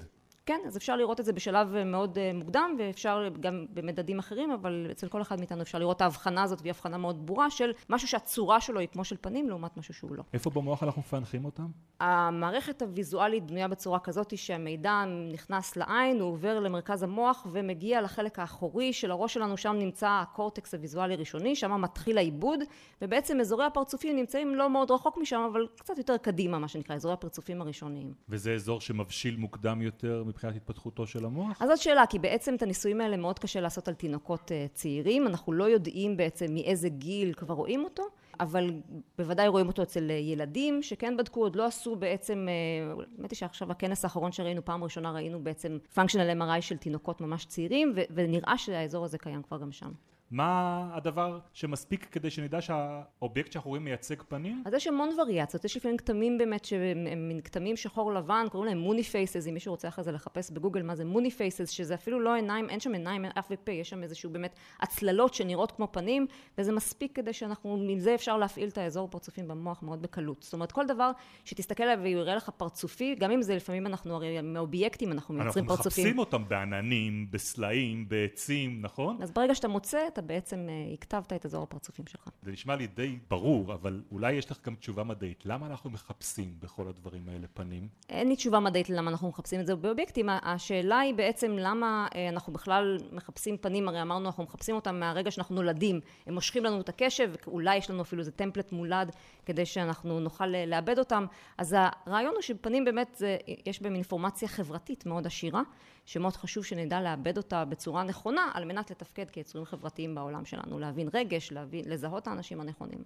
כן, 0.46 0.60
אז 0.66 0.76
אפשר 0.76 0.96
לראות 0.96 1.20
את 1.20 1.24
זה 1.24 1.32
בשלב 1.32 1.74
אה, 1.74 1.84
מאוד 1.84 2.18
אה, 2.18 2.30
מוקדם 2.34 2.76
ואפשר 2.78 3.28
גם 3.40 3.66
במדדים 3.74 4.18
אחרים, 4.18 4.50
אבל 4.50 4.88
אצל 4.90 5.08
כל 5.08 5.22
אחד 5.22 5.38
מאיתנו 5.38 5.62
אפשר 5.62 5.78
לראות 5.78 5.96
את 5.96 6.02
ההבחנה 6.02 6.42
הזאת 6.42 6.60
והיא 6.60 6.70
הבחנה 6.70 6.98
מאוד 6.98 7.26
ברורה 7.26 7.50
של 7.50 7.72
משהו 7.90 8.08
שהצורה 8.08 8.60
שלו 8.60 8.80
היא 8.80 8.88
כמו 8.92 9.04
של 9.04 9.16
פנים 9.20 9.48
לעומת 9.48 9.76
משהו 9.76 9.94
שהוא 9.94 10.16
לא. 10.16 10.22
איפה 10.34 10.50
במוח 10.50 10.82
אנחנו 10.82 11.00
מפענחים 11.00 11.44
אותם? 11.44 11.66
המערכת 12.00 12.82
הוויזואלית 12.82 13.44
בנויה 13.44 13.68
בצורה 13.68 13.98
כזאת 13.98 14.38
שהמידע 14.38 15.04
נכנס 15.32 15.76
לעין, 15.76 16.20
הוא 16.20 16.30
עובר 16.30 16.60
למרכז 16.60 17.02
המוח 17.02 17.46
ומגיע 17.52 18.00
לחלק 18.00 18.38
האחורי 18.38 18.92
של 18.92 19.10
הראש 19.10 19.34
שלנו, 19.34 19.56
שם 19.56 19.76
נמצא 19.78 20.08
הקורטקס 20.22 20.74
הוויזואלי 20.74 21.14
הראשוני, 21.14 21.56
שם 21.56 21.80
מתחיל 21.80 22.18
העיבוד, 22.18 22.60
ובעצם 23.02 23.40
אזורי 23.40 23.64
הפרצופים 23.64 24.16
נמצאים 24.16 24.54
לא 24.54 24.70
מאוד 24.70 24.90
רחוק 24.90 25.18
משם, 25.18 25.48
אבל 25.52 25.66
קצת 25.76 25.98
יותר 25.98 26.16
קדימה, 26.16 26.58
מה 26.58 26.68
שנקרא, 26.68 26.96
אזורי 26.96 27.14
הפרצופים 27.14 27.60
הראשוניים. 27.60 28.14
וזה 28.28 28.54
אזור 28.54 28.80
שמבשיל 28.80 29.36
מוקדם 29.36 29.82
יותר 29.82 30.22
מבחינת 30.26 30.56
התפתחותו 30.56 31.06
של 31.06 31.24
המוח? 31.24 31.62
אז 31.62 31.68
זאת 31.68 31.78
שאלה, 31.78 32.06
כי 32.06 32.18
בעצם 32.18 32.54
את 32.54 32.62
הניסויים 32.62 33.00
האלה 33.00 33.16
מאוד 33.16 33.38
קשה 33.38 33.60
לעשות 33.60 33.88
על 33.88 33.94
תינוקות 33.94 34.52
אה, 34.52 34.66
צעירים, 34.74 35.26
אנחנו 35.26 35.52
לא 35.52 35.64
יודעים 35.64 36.16
בעצם 36.16 36.54
מאיזה 36.54 36.88
גיל 36.88 37.32
כבר 37.32 37.54
רואים 37.54 37.84
אותו, 37.84 38.02
אבל 38.40 38.70
בוודאי 39.18 39.48
רואים 39.48 39.66
אותו 39.66 39.82
אצל 39.82 40.10
אה, 40.10 40.14
ילדים 40.16 40.82
שכן 40.82 41.16
בדקו, 41.16 41.40
עוד 41.40 41.56
לא 41.56 41.66
עשו 41.66 41.96
בעצם, 41.96 42.46
אה, 42.48 43.04
האמת 43.18 43.30
היא 43.30 43.36
שעכשיו 43.36 43.70
הכנס 43.70 44.04
האחרון 44.04 44.32
שראינו, 44.32 44.64
פעם 44.64 44.84
ראשונה 44.84 45.12
ראינו 45.12 45.44
בעצם 45.44 45.78
functional 45.94 46.40
MRI 46.40 46.60
של 46.60 46.76
תינוקות 46.76 47.20
ממש 47.20 47.44
צעירים, 47.44 47.94
ונראה 48.14 48.58
שהאזור 48.58 49.04
הזה 49.04 49.18
קיים 49.18 49.42
כבר 49.42 49.58
גם 49.58 49.72
שם. 49.72 49.90
מה 50.30 50.88
הדבר 50.94 51.38
שמספיק 51.52 52.04
כדי 52.04 52.30
שנדע 52.30 52.60
שהאובייקט 52.60 53.52
שאנחנו 53.52 53.68
רואים 53.70 53.84
מייצג 53.84 54.22
פנים? 54.22 54.62
אז 54.66 54.74
יש 54.74 54.86
המון 54.86 55.10
וריאציות, 55.20 55.64
יש 55.64 55.76
לפעמים 55.76 55.96
כתמים 55.96 56.38
באמת 56.38 56.64
שהם 56.64 57.28
מין 57.28 57.40
כתמים 57.40 57.76
שחור 57.76 58.14
לבן, 58.14 58.46
קוראים 58.50 58.68
להם 58.68 58.78
Mooney 58.78 59.02
faces, 59.02 59.46
אם 59.48 59.54
מישהו 59.54 59.72
רוצה 59.72 59.88
אחרי 59.88 60.04
זה 60.04 60.12
לחפש 60.12 60.50
בגוגל 60.50 60.82
מה 60.82 60.94
זה 60.94 61.04
Mooney 61.04 61.30
faces, 61.30 61.70
שזה 61.70 61.94
אפילו 61.94 62.20
לא 62.20 62.34
עיניים, 62.34 62.70
אין 62.70 62.80
שם 62.80 62.92
עיניים, 62.92 63.24
אין 63.24 63.32
אף 63.38 63.46
ופה, 63.50 63.72
יש 63.72 63.90
שם 63.90 64.02
איזשהו 64.02 64.30
באמת 64.30 64.54
הצללות 64.80 65.34
שנראות 65.34 65.72
כמו 65.72 65.88
פנים, 65.92 66.26
וזה 66.58 66.72
מספיק 66.72 67.16
כדי 67.16 67.32
שאנחנו, 67.32 67.86
עם 67.90 67.98
זה 67.98 68.14
אפשר 68.14 68.36
להפעיל 68.36 68.68
את 68.68 68.78
האזור 68.78 69.08
פרצופים 69.08 69.48
במוח 69.48 69.82
מאוד 69.82 70.02
בקלות. 70.02 70.42
זאת 70.42 70.52
אומרת, 70.52 70.72
כל 70.72 70.86
דבר 70.86 71.10
שתסתכל 71.44 71.82
עליו 71.82 72.04
ויראה 72.04 72.36
לך 72.36 72.50
פרצופי, 72.56 73.14
גם 73.14 73.30
אם 73.30 73.42
זה 73.42 73.56
לפעמים 73.56 73.86
אנחנו 73.86 74.14
הרי 74.14 74.40
מאובייקטים, 74.40 75.12
אנחנו 75.12 75.34
מייצרים 75.34 75.66
פרצופים. 75.66 75.86
אנחנו 75.86 76.02
מחפשים 76.02 76.18
אותם 76.18 76.48
בעננים, 76.48 77.26
בסלעים, 77.30 78.08
בעצים, 78.08 78.82
נכון? 78.82 79.22
אז 79.22 79.30
ברגע 79.30 79.54
שאתה 79.54 79.68
מוצא, 79.68 79.98
אתה 80.14 80.22
בעצם 80.22 80.66
אה, 80.68 80.92
הפעלת 80.92 81.32
את 81.32 81.46
אזור 81.46 81.62
הפרצופים 81.62 82.06
שלך. 82.06 82.28
זה 82.42 82.52
נשמע 82.52 82.76
לי 82.76 82.86
די 82.86 83.18
ברור, 83.30 83.74
אבל 83.74 84.02
אולי 84.12 84.32
יש 84.32 84.50
לך 84.50 84.58
גם 84.66 84.74
תשובה 84.74 85.04
מדעית. 85.04 85.46
למה 85.46 85.66
אנחנו 85.66 85.90
מחפשים 85.90 86.54
בכל 86.60 86.88
הדברים 86.88 87.28
האלה 87.28 87.46
פנים? 87.54 87.88
אין 88.08 88.28
לי 88.28 88.36
תשובה 88.36 88.60
מדעית 88.60 88.90
למה 88.90 89.10
אנחנו 89.10 89.28
מחפשים 89.28 89.60
את 89.60 89.66
זה 89.66 89.76
באובייקטים. 89.76 90.28
השאלה 90.42 90.98
היא 90.98 91.14
בעצם 91.14 91.52
למה 91.58 92.08
אה, 92.14 92.28
אנחנו 92.28 92.52
בכלל 92.52 92.98
מחפשים 93.12 93.56
פנים, 93.56 93.88
הרי 93.88 94.02
אמרנו 94.02 94.26
אנחנו 94.26 94.44
מחפשים 94.44 94.74
אותם 94.74 95.00
מהרגע 95.00 95.30
שאנחנו 95.30 95.54
נולדים. 95.54 96.00
הם 96.26 96.34
מושכים 96.34 96.64
לנו 96.64 96.80
את 96.80 96.88
הקשב, 96.88 97.32
אולי 97.46 97.76
יש 97.76 97.90
לנו 97.90 98.02
אפילו 98.02 98.20
איזה 98.20 98.32
טמפלט 98.32 98.72
מולד 98.72 99.10
כדי 99.46 99.66
שאנחנו 99.66 100.20
נוכל 100.20 100.54
אה, 100.54 100.66
לאבד 100.66 100.98
אותם. 100.98 101.26
אז 101.58 101.76
הרעיון 101.78 102.34
הוא 102.34 102.42
שפנים 102.42 102.84
באמת, 102.84 103.14
זה, 103.14 103.36
יש 103.66 103.82
בהם 103.82 103.94
אינפורמציה 103.94 104.48
חברתית 104.48 105.06
מאוד 105.06 105.26
עשירה. 105.26 105.62
שמאוד 106.04 106.36
חשוב 106.36 106.64
שנדע 106.64 107.00
לעבד 107.00 107.36
אותה 107.36 107.64
בצורה 107.64 108.02
נכונה 108.02 108.50
על 108.54 108.64
מנת 108.64 108.90
לתפקד 108.90 109.30
כיצורים 109.30 109.66
חברתיים 109.66 110.14
בעולם 110.14 110.44
שלנו, 110.44 110.78
להבין 110.78 111.08
רגש, 111.14 111.52
להבין, 111.52 111.84
לזהות 111.88 112.26
האנשים 112.26 112.60
הנכונים. 112.60 113.04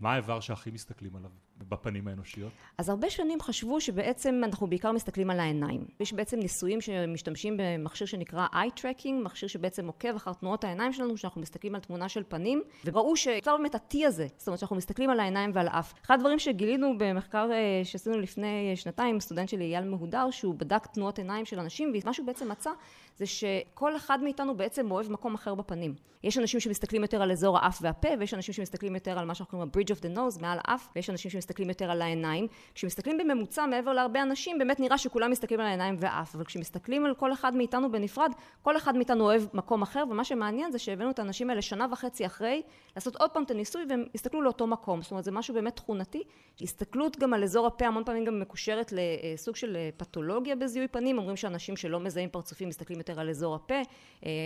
מה 0.00 0.12
האיבר 0.12 0.40
שהכי 0.40 0.70
מסתכלים 0.70 1.16
עליו 1.16 1.30
בפנים 1.68 2.08
האנושיות? 2.08 2.52
אז 2.78 2.88
הרבה 2.88 3.10
שנים 3.10 3.40
חשבו 3.40 3.80
שבעצם 3.80 4.40
אנחנו 4.44 4.66
בעיקר 4.66 4.92
מסתכלים 4.92 5.30
על 5.30 5.40
העיניים. 5.40 5.84
יש 6.00 6.12
בעצם 6.12 6.38
ניסויים 6.38 6.80
שמשתמשים 6.80 7.56
במכשיר 7.58 8.06
שנקרא 8.06 8.46
eye 8.52 8.80
tracking, 8.80 9.12
מכשיר 9.24 9.48
שבעצם 9.48 9.86
עוקב 9.86 10.14
אחר 10.16 10.32
תנועות 10.32 10.64
העיניים 10.64 10.92
שלנו, 10.92 11.16
שאנחנו 11.16 11.40
מסתכלים 11.40 11.74
על 11.74 11.80
תמונה 11.80 12.08
של 12.08 12.22
פנים, 12.28 12.62
וראו 12.84 13.16
שכבר 13.16 13.56
באמת 13.56 13.74
ה-T 13.74 13.96
הזה, 14.06 14.26
זאת 14.36 14.46
אומרת 14.46 14.58
שאנחנו 14.58 14.76
מסתכלים 14.76 15.10
על 15.10 15.20
העיניים 15.20 15.50
ועל 15.54 15.68
האף. 15.68 15.94
אחד 16.06 16.14
הדברים 16.14 16.38
שגילינו 16.38 16.94
במחקר 16.98 17.48
אה, 17.52 17.84
שעשינו 17.84 18.18
לפני 18.18 18.72
שנתיים, 18.76 19.20
סטודנט 19.20 19.48
שלי 19.48 19.64
אייל 19.64 19.84
מהודר, 19.84 20.30
שהוא 20.30 20.54
בדק 20.54 20.86
תנועות 20.86 21.18
עיניים 21.18 21.44
של 21.44 21.60
אנשים, 21.60 21.92
ומה 22.02 22.12
שהוא 22.14 22.26
בעצם 22.26 22.50
מצא 22.50 22.70
זה 23.16 23.26
שכל 23.26 23.96
אחד 23.96 24.22
מאיתנו 24.22 24.56
בעצם 24.56 24.90
אוהב 24.90 25.12
מקום 25.12 25.34
אחר 25.34 25.54
בפנים. 25.54 25.94
יש 26.24 26.38
אנשים 26.38 26.60
שמסתכלים 26.60 27.02
יותר 27.02 27.22
על 27.22 27.32
אזור 27.32 27.58
האף 27.58 27.78
והפה, 27.82 28.08
ויש 28.18 28.34
אנשים 28.34 28.54
שמסתכלים 28.54 28.94
יותר 28.94 29.18
על 29.18 29.24
מה 29.24 29.34
שאנחנו 29.34 29.50
קוראים 29.58 29.70
ה-bridge 29.74 29.96
of 29.96 30.02
the 30.02 30.16
nose, 30.16 30.42
מעל 30.42 30.58
האף, 30.64 30.88
ויש 30.96 31.10
אנשים 31.10 31.30
שמסתכלים 31.30 31.49
יותר 31.58 31.90
על 31.90 32.02
העיניים. 32.02 32.46
כשמסתכלים 32.74 33.18
בממוצע 33.18 33.66
מעבר 33.66 33.92
להרבה 33.92 34.22
אנשים, 34.22 34.58
באמת 34.58 34.80
נראה 34.80 34.98
שכולם 34.98 35.30
מסתכלים 35.30 35.60
על 35.60 35.66
העיניים 35.66 35.96
והאף, 35.98 36.34
אבל 36.34 36.44
כשמסתכלים 36.44 37.04
על 37.06 37.14
כל 37.14 37.32
אחד 37.32 37.56
מאיתנו 37.56 37.92
בנפרד, 37.92 38.32
כל 38.62 38.76
אחד 38.76 38.96
מאיתנו 38.96 39.24
אוהב 39.24 39.42
מקום 39.54 39.82
אחר, 39.82 40.04
ומה 40.10 40.24
שמעניין 40.24 40.72
זה 40.72 40.78
שהבאנו 40.78 41.10
את 41.10 41.18
האנשים 41.18 41.50
האלה 41.50 41.62
שנה 41.62 41.86
וחצי 41.92 42.26
אחרי, 42.26 42.62
לעשות 42.96 43.16
עוד 43.16 43.30
פעם 43.30 43.42
את 43.42 43.50
הניסוי, 43.50 43.82
והם 43.88 44.04
הסתכלו 44.14 44.42
לאותו 44.42 44.66
מקום. 44.66 45.02
זאת 45.02 45.10
אומרת, 45.10 45.24
זה 45.24 45.30
משהו 45.30 45.54
באמת 45.54 45.76
תכונתי. 45.76 46.22
הסתכלות 46.62 47.18
גם 47.18 47.34
על 47.34 47.44
אזור 47.44 47.66
הפה, 47.66 47.86
המון 47.86 48.04
פעמים 48.04 48.24
גם 48.24 48.40
מקושרת 48.40 48.92
לסוג 48.92 49.56
של 49.56 49.76
פתולוגיה 49.96 50.56
בזיהוי 50.56 50.88
פנים. 50.88 51.18
אומרים 51.18 51.36
שאנשים 51.36 51.76
שלא 51.76 52.00
מזהים 52.00 52.28
פרצופים 52.28 52.68
מסתכלים 52.68 52.98
יותר 52.98 53.20
על 53.20 53.30
אזור 53.30 53.54
הפה. 53.54 53.82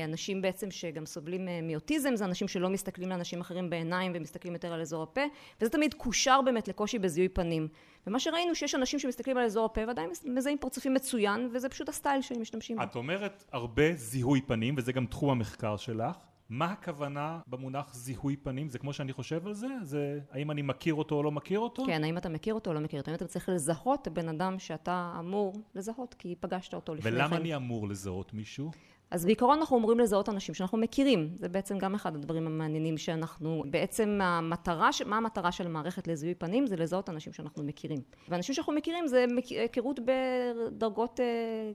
אנשים 0.04 0.42
בעצם 0.42 0.70
שגם 0.70 1.06
סובלים 1.06 1.48
מאוטיזם, 1.62 2.16
זה 2.16 2.24
אנשים 2.24 2.48
שלא 2.48 2.70
מסתכלים 2.70 3.08
לאנשים 3.08 3.40
אחרים 3.40 3.70
בעיניים 3.70 4.12
ומסתכלים 4.14 4.54
יותר 4.54 4.72
על 4.72 4.80
אזור 4.80 5.02
הפה, 5.02 5.20
וזה 5.60 5.70
תמיד 5.70 5.94
קושר 5.94 6.40
באמת 6.44 6.68
לקושי 6.68 6.93
בזיהוי 6.98 7.28
פנים. 7.28 7.68
ומה 8.06 8.20
שראינו 8.20 8.54
שיש 8.54 8.74
אנשים 8.74 8.98
שמסתכלים 8.98 9.36
על 9.36 9.44
אזור 9.44 9.64
הפה 9.64 9.80
ועדיין 9.86 10.10
מזהים 10.24 10.58
פרצופים 10.58 10.94
מצוין, 10.94 11.48
וזה 11.52 11.68
פשוט 11.68 11.88
הסטייל 11.88 12.22
שהם 12.22 12.40
משתמשים 12.40 12.76
בו. 12.76 12.82
את 12.82 12.96
אומרת 12.96 13.44
הרבה 13.52 13.94
זיהוי 13.94 14.40
פנים, 14.40 14.74
וזה 14.78 14.92
גם 14.92 15.06
תחום 15.06 15.30
המחקר 15.30 15.76
שלך. 15.76 16.16
מה 16.48 16.64
הכוונה 16.72 17.40
במונח 17.46 17.94
זיהוי 17.94 18.36
פנים? 18.36 18.70
זה 18.70 18.78
כמו 18.78 18.92
שאני 18.92 19.12
חושב 19.12 19.46
על 19.46 19.54
זה? 19.54 19.66
זה 19.82 20.18
האם 20.30 20.50
אני 20.50 20.62
מכיר 20.62 20.94
אותו 20.94 21.14
או 21.14 21.22
לא 21.22 21.32
מכיר 21.32 21.58
אותו? 21.58 21.84
כן, 21.86 22.04
האם 22.04 22.18
אתה 22.18 22.28
מכיר 22.28 22.54
אותו 22.54 22.70
או 22.70 22.74
לא 22.74 22.80
מכיר 22.80 23.00
אותו. 23.00 23.10
האם 23.10 23.16
אתה 23.16 23.26
צריך 23.26 23.48
לזהות 23.48 24.06
הבן 24.06 24.28
אדם 24.28 24.58
שאתה 24.58 25.16
אמור 25.18 25.54
לזהות, 25.74 26.14
כי 26.18 26.34
פגשת 26.40 26.74
אותו 26.74 26.94
לפני 26.94 27.10
כן. 27.10 27.16
ולמה 27.16 27.36
אני 27.36 27.56
אמור 27.56 27.88
לזהות 27.88 28.34
מישהו? 28.34 28.70
אז 29.14 29.24
בעיקרון 29.24 29.58
אנחנו 29.58 29.76
אומרים 29.76 29.98
לזהות 29.98 30.28
אנשים 30.28 30.54
שאנחנו 30.54 30.78
מכירים. 30.78 31.36
זה 31.38 31.48
בעצם 31.48 31.78
גם 31.78 31.94
אחד 31.94 32.14
הדברים 32.14 32.46
המעניינים 32.46 32.98
שאנחנו, 32.98 33.64
בעצם 33.70 34.20
המטרה, 34.22 34.90
מה 35.06 35.16
המטרה 35.16 35.52
של 35.52 35.68
מערכת 35.68 36.08
לזיהוי 36.08 36.34
פנים? 36.34 36.66
זה 36.66 36.76
לזהות 36.76 37.08
אנשים 37.08 37.32
שאנחנו 37.32 37.64
מכירים. 37.64 37.98
ואנשים 38.28 38.54
שאנחנו 38.54 38.72
מכירים 38.72 39.06
זה 39.06 39.24
היכרות 39.50 40.00
בדרגות 40.04 41.20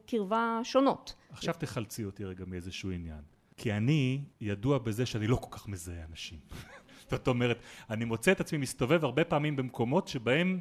קרבה 0.05 0.59
שונות. 0.63 1.15
עכשיו 1.31 1.53
תחלצי 1.59 2.05
אותי 2.05 2.25
רגע 2.25 2.45
מאיזשהו 2.47 2.91
עניין. 2.91 3.21
כי 3.57 3.73
אני 3.73 4.21
ידוע 4.41 4.77
בזה 4.77 5.05
שאני 5.05 5.27
לא 5.27 5.35
כל 5.35 5.57
כך 5.57 5.67
מזהה 5.67 6.05
אנשים. 6.09 6.39
זאת 7.11 7.27
אומרת, 7.27 7.59
אני 7.89 8.05
מוצא 8.05 8.31
את 8.31 8.41
עצמי 8.41 8.57
מסתובב 8.57 9.05
הרבה 9.05 9.23
פעמים 9.23 9.55
במקומות 9.55 10.07
שבהם 10.07 10.59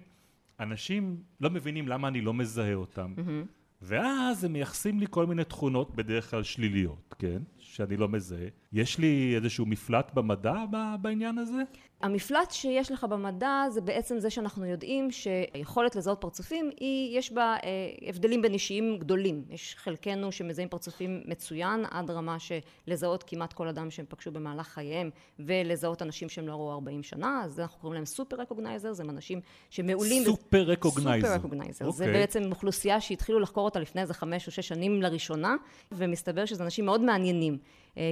אנשים 0.61 1.17
לא 1.41 1.51
מבינים 1.51 1.89
למה 1.89 2.09
אני 2.09 2.21
לא 2.21 2.35
מזהה 2.35 2.75
אותם. 2.75 3.15
Mm-hmm. 3.17 3.58
ואז 3.83 4.45
הם 4.45 4.53
מייחסים 4.53 5.01
לי 5.01 5.07
כל 5.11 5.27
מיני 5.27 5.45
תכונות, 5.45 5.97
בדרך 5.97 6.31
כלל 6.31 6.43
שליליות, 6.43 7.15
כן? 7.19 7.43
שאני 7.59 7.97
לא 7.97 8.09
מזהה. 8.09 8.47
יש 8.73 8.99
לי 8.99 9.33
איזשהו 9.37 9.67
מפלט 9.67 10.11
במדע 10.15 10.65
בעניין 11.01 11.39
הזה? 11.39 11.63
המפלט 12.03 12.51
שיש 12.51 12.93
לך 12.93 13.05
במדע 13.05 13.65
זה 13.71 13.81
בעצם 13.81 14.19
זה 14.19 14.31
שאנחנו 14.31 14.67
יודעים 14.67 15.11
שהיכולת 15.11 15.97
לזהות 15.97 16.21
פרצופים 16.21 16.71
היא, 16.81 17.19
יש 17.19 17.33
בה 17.33 17.57
אה, 17.65 18.09
הבדלים 18.09 18.43
בין 18.43 18.53
אישיים 18.53 18.99
גדולים. 18.99 19.45
יש 19.51 19.75
חלקנו 19.79 20.33
שמזהים 20.33 20.69
פרצופים 20.69 21.23
מצוין 21.27 21.85
עד 21.91 22.11
רמה 22.11 22.37
שלזהות 22.39 23.25
כמעט 23.27 23.53
כל 23.53 23.69
אדם 23.69 23.91
שהם 23.91 24.07
פגשו 24.09 24.31
במהלך 24.31 24.67
חייהם 24.67 25.11
ולזהות 25.39 26.03
אנשים 26.03 26.29
שהם 26.29 26.49
לא 26.49 26.53
ראו 26.53 26.73
40 26.73 27.03
שנה, 27.03 27.43
אז 27.45 27.61
אנחנו 27.61 27.79
קוראים 27.81 27.95
להם 27.95 28.05
סופר 28.05 28.37
רקוגנייזר, 28.37 28.93
זה 28.93 29.03
אנשים 29.03 29.41
שמעולים... 29.71 30.25
סופר 30.25 30.63
רקוגנייזר. 30.63 31.27
סופר 31.27 31.39
רקוגנייזר. 31.39 31.89
Okay. 31.89 31.93
זה 31.93 32.07
בעצם 32.07 32.43
אוכלוסייה 32.51 33.01
שהתחילו 33.01 33.41
לחקור 33.41 33.65
אותה 33.65 33.81
לפני 33.81 34.03
איזה 34.03 34.15
חמש 34.15 34.47
או 34.47 34.53
שש 34.53 34.69
שנים 34.69 35.03
לראשונה, 35.03 35.57
ומסתבר 35.93 36.45
שזה 36.45 36.65
אנשים 36.65 36.85
מאוד 36.85 37.01
מעניינים. 37.01 37.59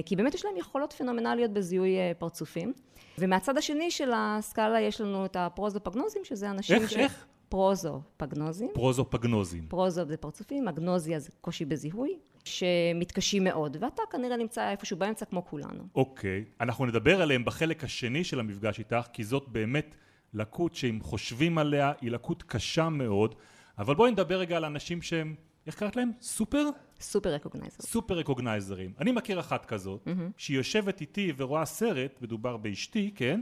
כי 0.05 0.15
באמת 0.15 0.33
יש 0.33 0.45
להם 0.45 0.57
יכולות 0.57 0.93
פנומנליות 0.93 1.51
בזיהוי 1.51 1.95
פרצופים. 2.19 2.73
ומהצד 3.17 3.57
השני 3.57 3.91
של 3.91 4.11
הסקאלה 4.15 4.81
יש 4.81 5.01
לנו 5.01 5.25
את 5.25 5.35
הפרוזופגנוזים, 5.35 6.21
שזה 6.25 6.49
אנשים 6.49 6.75
איך, 6.75 6.91
ש... 6.91 6.95
איך? 6.95 7.25
פרוזופגנוזים. 7.49 8.69
פרוזופגנוזים. 8.73 9.65
פרוזו 9.67 10.05
זה 10.05 10.17
פרצופים, 10.17 10.67
אגנוזיה 10.67 11.19
זה 11.19 11.29
קושי 11.41 11.65
בזיהוי, 11.65 12.17
שמתקשים 12.43 13.43
מאוד, 13.43 13.77
ואתה 13.79 14.01
כנראה 14.11 14.37
נמצא 14.37 14.71
איפשהו 14.71 14.97
באמצע 14.97 15.25
כמו 15.25 15.45
כולנו. 15.45 15.83
אוקיי, 15.95 16.45
אנחנו 16.61 16.85
נדבר 16.85 17.21
עליהם 17.21 17.45
בחלק 17.45 17.83
השני 17.83 18.23
של 18.23 18.39
המפגש 18.39 18.79
איתך, 18.79 19.07
כי 19.13 19.23
זאת 19.23 19.47
באמת 19.47 19.95
לקות 20.33 20.75
שאם 20.75 20.99
חושבים 21.01 21.57
עליה, 21.57 21.91
היא 22.01 22.11
לקות 22.11 22.43
קשה 22.43 22.89
מאוד, 22.89 23.35
אבל 23.77 23.95
בואי 23.95 24.11
נדבר 24.11 24.39
רגע 24.39 24.57
על 24.57 24.65
אנשים 24.65 25.01
שהם, 25.01 25.35
איך 25.67 25.75
קראת 25.75 25.95
להם? 25.95 26.11
סופר? 26.21 26.69
סופר 26.99 27.33
רקוגנייזרים. 27.33 27.81
סופר 27.81 28.17
רקוגנייזרים. 28.17 28.93
אני 28.99 29.11
מכיר 29.11 29.39
אחת 29.39 29.65
כזאת, 29.65 30.07
mm-hmm. 30.07 30.31
שהיא 30.37 30.57
יושבת 30.57 31.01
איתי 31.01 31.33
ורואה 31.37 31.65
סרט, 31.65 32.19
מדובר 32.21 32.57
באשתי, 32.57 33.11
כן? 33.15 33.41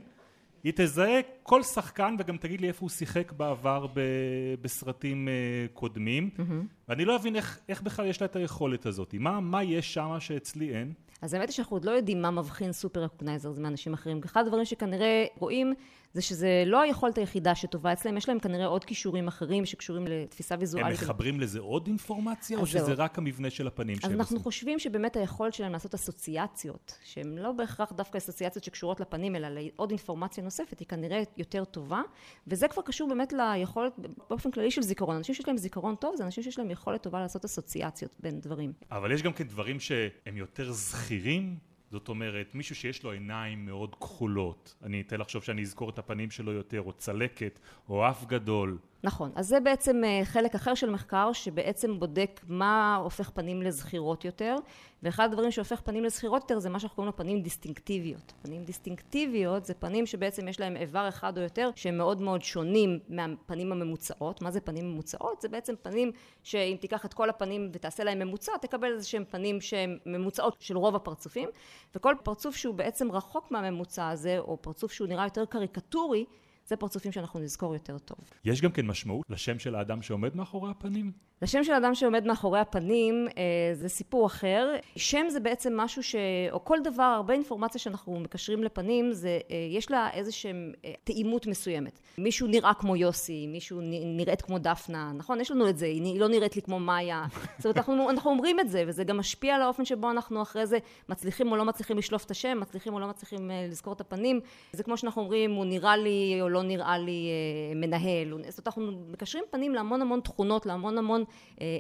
היא 0.64 0.74
תזהה 0.76 1.20
כל 1.44 1.64
שחקן 1.64 2.16
וגם 2.20 2.38
תגיד 2.38 2.62
לי 2.62 2.68
איפה 2.68 2.80
הוא 2.82 2.90
שיחק 2.90 3.32
בעבר 3.32 3.88
ב- 3.94 4.56
בסרטים 4.62 5.28
uh, 5.28 5.74
קודמים, 5.74 6.30
mm-hmm. 6.38 6.42
ואני 6.90 7.06
לא 7.06 7.16
אבין 7.16 7.36
איך, 7.36 7.60
איך 7.70 7.82
בכלל 7.82 8.06
יש 8.06 8.22
לה 8.22 8.26
את 8.26 8.36
היכולת 8.36 8.86
הזאת. 8.86 9.14
מה, 9.20 9.40
מה 9.40 9.64
יש 9.64 9.94
שם 9.94 10.16
שאצלי 10.20 10.76
אין? 10.76 10.94
אז 11.22 11.34
האמת 11.34 11.50
היא 11.50 11.54
שאנחנו 11.54 11.76
עוד 11.76 11.86
לא 11.86 11.92
יודעים 11.92 12.22
מה 12.22 12.32
מבחין 12.32 12.72
סופר 12.72 13.04
רקוגנייזר 13.04 13.52
מאנשים 13.58 13.94
אחרים. 13.94 14.22
אחד 14.26 14.46
הדברים 14.46 14.66
שכנראה 14.66 15.26
רואים 15.38 15.74
זה 16.16 16.22
שזה 16.22 16.64
לא 16.66 16.82
היכולת 16.82 17.18
היחידה 17.18 17.56
שטובה 17.56 17.94
אצלם, 17.94 18.18
יש 18.18 18.30
להם 18.30 18.40
כנראה 18.40 18.66
עוד 18.66 18.84
כישורים 18.84 19.28
אחרים 19.28 19.66
שקשורים 19.66 20.08
לתפיסה 20.08 20.56
ויזואלית. 20.60 20.88
הם 20.88 20.94
מחברים 21.04 21.40
לזה 21.40 21.60
עוד 21.60 21.88
אינפורמציה, 21.88 22.58
או 22.58 22.66
שזה 22.66 22.80
עוד. 22.80 23.00
רק 23.00 23.18
המבנה 23.18 23.50
של 23.50 23.68
הפנים 23.68 23.96
שלהם? 23.96 24.14
אז 24.14 24.20
אנחנו 24.20 24.36
עושים? 24.36 24.44
חושבים 24.44 24.80
שבאמת 24.80 25.16
היכולת 25.16 25.54
שלהם 25.54 25.72
לעשות 25.72 25.94
אסוציאציות, 25.94 26.98
שהן 27.04 27.38
לא 27.38 27.52
בהכרח 27.52 27.94
דווקא 27.94 28.18
אסוציאציות 28.18 28.64
שקשורות 28.64 29.00
לפנים, 29.00 29.36
אלא 29.36 29.48
לעוד 29.48 29.90
אינפורמציה 29.90 30.44
נוספת, 30.44 30.80
היא 30.80 30.88
כנראה 30.88 31.24
יותר 31.38 31.66
טובה, 31.66 32.02
וזה 32.48 32.68
כבר 32.68 32.82
קשור 32.82 33.10
באמת 33.10 33.34
ליכולת 33.34 33.94
באופן 34.30 34.52
כללי 34.52 34.72
של 34.72 34.82
זיכרון. 34.82 35.16
אנשים 35.16 35.36
שיש 35.36 35.48
להם 35.48 35.58
זיכרון 35.58 35.96
טוב, 35.96 36.16
זה 36.16 36.24
אנשים 36.24 36.44
שיש 36.44 36.60
להם 36.60 36.72
יכולת 36.72 37.04
טובה 37.04 37.20
לעשות 37.20 37.46
אסוציאציות 37.46 38.16
בין 38.20 38.40
דברים. 38.40 38.74
אבל 38.92 39.12
יש 39.12 39.22
גם 39.22 39.34
כן 39.34 39.48
דברים 39.48 39.80
שהם 39.80 40.38
יותר 40.38 40.72
זכירים 40.72 41.58
זאת 41.92 42.10
אומרת, 42.10 42.56
מישהו 42.56 42.76
שיש 42.76 43.04
לו 43.04 43.12
עיניים 43.12 43.66
מאוד 43.66 43.96
כחולות, 43.96 44.76
אני 44.84 45.02
אתן 45.02 45.20
לחשוב 45.20 45.44
שאני 45.44 45.62
אזכור 45.62 45.90
את 45.90 46.00
הפנים 46.00 46.32
שלו 46.32 46.52
יותר, 46.52 46.82
או 46.82 46.94
צלקת, 46.94 47.60
או 47.90 48.10
אף 48.10 48.26
גדול. 48.26 48.78
נכון. 49.04 49.32
אז 49.36 49.48
זה 49.48 49.60
בעצם 49.60 50.04
אה, 50.04 50.22
חלק 50.24 50.56
אחר 50.56 50.74
של 50.74 50.90
מחקר 50.90 51.34
שבעצם 51.34 52.00
בודק 52.00 52.42
מה 52.48 52.96
הופך 52.96 53.30
פנים 53.30 53.62
לזכירות 53.62 54.26
יותר, 54.26 54.56
ואחד 55.04 55.24
הדברים 55.24 55.52
שהופך 55.52 55.82
פנים 55.82 56.04
לזכירות 56.04 56.42
יותר 56.42 56.60
זה 56.60 56.70
מה 56.70 56.80
שאנחנו 56.80 56.96
קוראים 56.96 57.12
לו 57.12 57.18
פנים 57.18 57.42
דיסטינקטיביות. 57.42 58.34
פנים 58.42 58.64
דיסטינקטיביות 58.64 59.66
זה 59.66 59.74
פנים 59.74 60.06
שבעצם 60.06 60.48
יש 60.48 60.60
להם 60.60 60.78
איבר 60.78 61.10
אחד 61.10 61.38
או 61.38 61.44
יותר 61.44 61.70
שהם 61.76 61.98
מאוד 61.98 62.22
מאוד 62.22 62.42
שונים 62.42 63.00
מהפנים 63.10 63.72
הממוצעות. 63.72 64.42
מה 64.42 64.52
זה 64.52 64.62
פנים 64.62 64.92
ממוצעות? 64.92 65.42
זה 65.42 65.50
בעצם 65.50 65.74
פנים 65.82 66.12
שאם 66.44 66.78
תיקח 66.80 67.06
את 67.06 67.14
כל 67.14 67.30
הפנים 67.30 67.70
ותעשה 67.74 68.04
להם 68.04 68.20
ממוצע, 68.20 68.52
תקבל 68.62 68.94
איזה 68.94 69.08
שהם 69.08 69.24
פנים 69.30 69.62
שהם 69.62 69.98
ממוצעות 70.06 70.56
של 70.60 70.78
רוב 70.78 70.96
הפרצופים, 70.96 71.50
וכל 71.96 72.16
פרצוף 72.24 72.56
שהוא 72.56 72.76
בעצם 72.76 73.12
רחוק 73.12 73.52
מהממוצע 73.52 74.10
הזה, 74.10 74.40
או 74.40 74.58
פרצוף 74.62 74.92
שהוא 74.92 75.08
נראה 75.08 75.24
יותר 75.24 75.46
קריקטורי, 75.46 76.26
זה 76.68 76.76
פרצופים 76.76 77.12
שאנחנו 77.12 77.40
נזכור 77.40 77.74
יותר 77.74 77.98
טוב. 77.98 78.18
יש 78.46 78.62
גם 78.62 78.72
כן 78.72 78.86
משמעות 78.86 79.26
לשם 79.30 79.60
של 79.60 79.76
האדם 79.76 80.02
שעומד 80.02 80.36
מאחורי 80.36 80.72
הפנים? 80.72 81.12
לשם 81.42 81.64
של 81.64 81.72
האדם 81.74 81.96
שעומד 81.96 82.28
מאחורי 82.28 82.60
הפנים 82.60 83.28
אה, 83.38 83.44
זה 83.74 83.90
סיפור 83.90 84.28
אחר. 84.28 84.76
שם 84.96 85.26
זה 85.30 85.40
בעצם 85.40 85.78
משהו 85.78 86.04
ש... 86.04 86.16
או 86.52 86.66
כל 86.66 86.78
דבר, 86.84 87.04
הרבה 87.04 87.34
אינפורמציה 87.34 87.82
שאנחנו 87.82 88.20
מקשרים 88.20 88.64
לפנים, 88.64 89.14
זה, 89.14 89.40
אה, 89.52 89.56
יש 89.72 89.92
לה 89.92 90.10
איזושהי 90.14 90.52
אה, 90.86 90.94
טעימות 91.04 91.48
מסוימת. 91.48 92.00
מישהו 92.18 92.48
נראה 92.48 92.74
כמו 92.74 92.96
יוסי, 92.96 93.48
מישהו 93.48 93.80
נראית 94.16 94.42
כמו 94.42 94.60
דפנה, 94.60 95.12
נכון? 95.16 95.42
יש 95.42 95.52
לנו 95.52 95.70
את 95.70 95.78
זה, 95.78 95.86
היא 95.86 96.20
לא 96.20 96.28
נראית 96.28 96.56
לי 96.56 96.62
כמו 96.62 96.80
מאיה. 96.80 97.26
זאת 97.58 97.66
אומרת, 97.66 97.78
אנחנו, 97.78 98.10
אנחנו 98.10 98.32
אומרים 98.32 98.60
את 98.60 98.70
זה, 98.70 98.84
וזה 98.88 99.04
גם 99.04 99.18
משפיע 99.18 99.56
על 99.56 99.62
האופן 99.62 99.86
שבו 99.86 100.12
אנחנו 100.12 100.42
אחרי 100.42 100.68
זה 100.68 100.78
מצליחים 101.10 101.52
או 101.52 101.58
לא 101.58 101.66
מצליחים 101.66 101.98
לשלוף 101.98 102.26
את 102.26 102.32
השם, 102.32 102.60
מצליחים 102.62 102.94
או 102.94 103.00
לא 103.00 103.08
מצליחים 103.08 103.52
לזכור 103.70 103.94
את 103.94 104.02
הפנים. 104.02 104.40
זה 104.74 104.84
כמו 104.84 104.98
שאנחנו 104.98 105.22
אומרים, 105.22 105.52
הוא 105.52 105.66
נראה 105.66 105.98
לי 105.98 106.38
או 106.42 106.50
לא 106.56 106.64
נראה 106.64 106.98
לי 106.98 107.30
מנהל. 107.76 108.30
זאת 108.30 108.42
אומרת, 108.42 108.68
אנחנו 108.68 109.06
מקשרים 109.12 109.44
פנים 109.52 109.74
להמון 109.74 110.02
המון 110.02 110.20
תכונות, 110.20 110.66
להמון 110.66 110.98
המון 110.98 111.24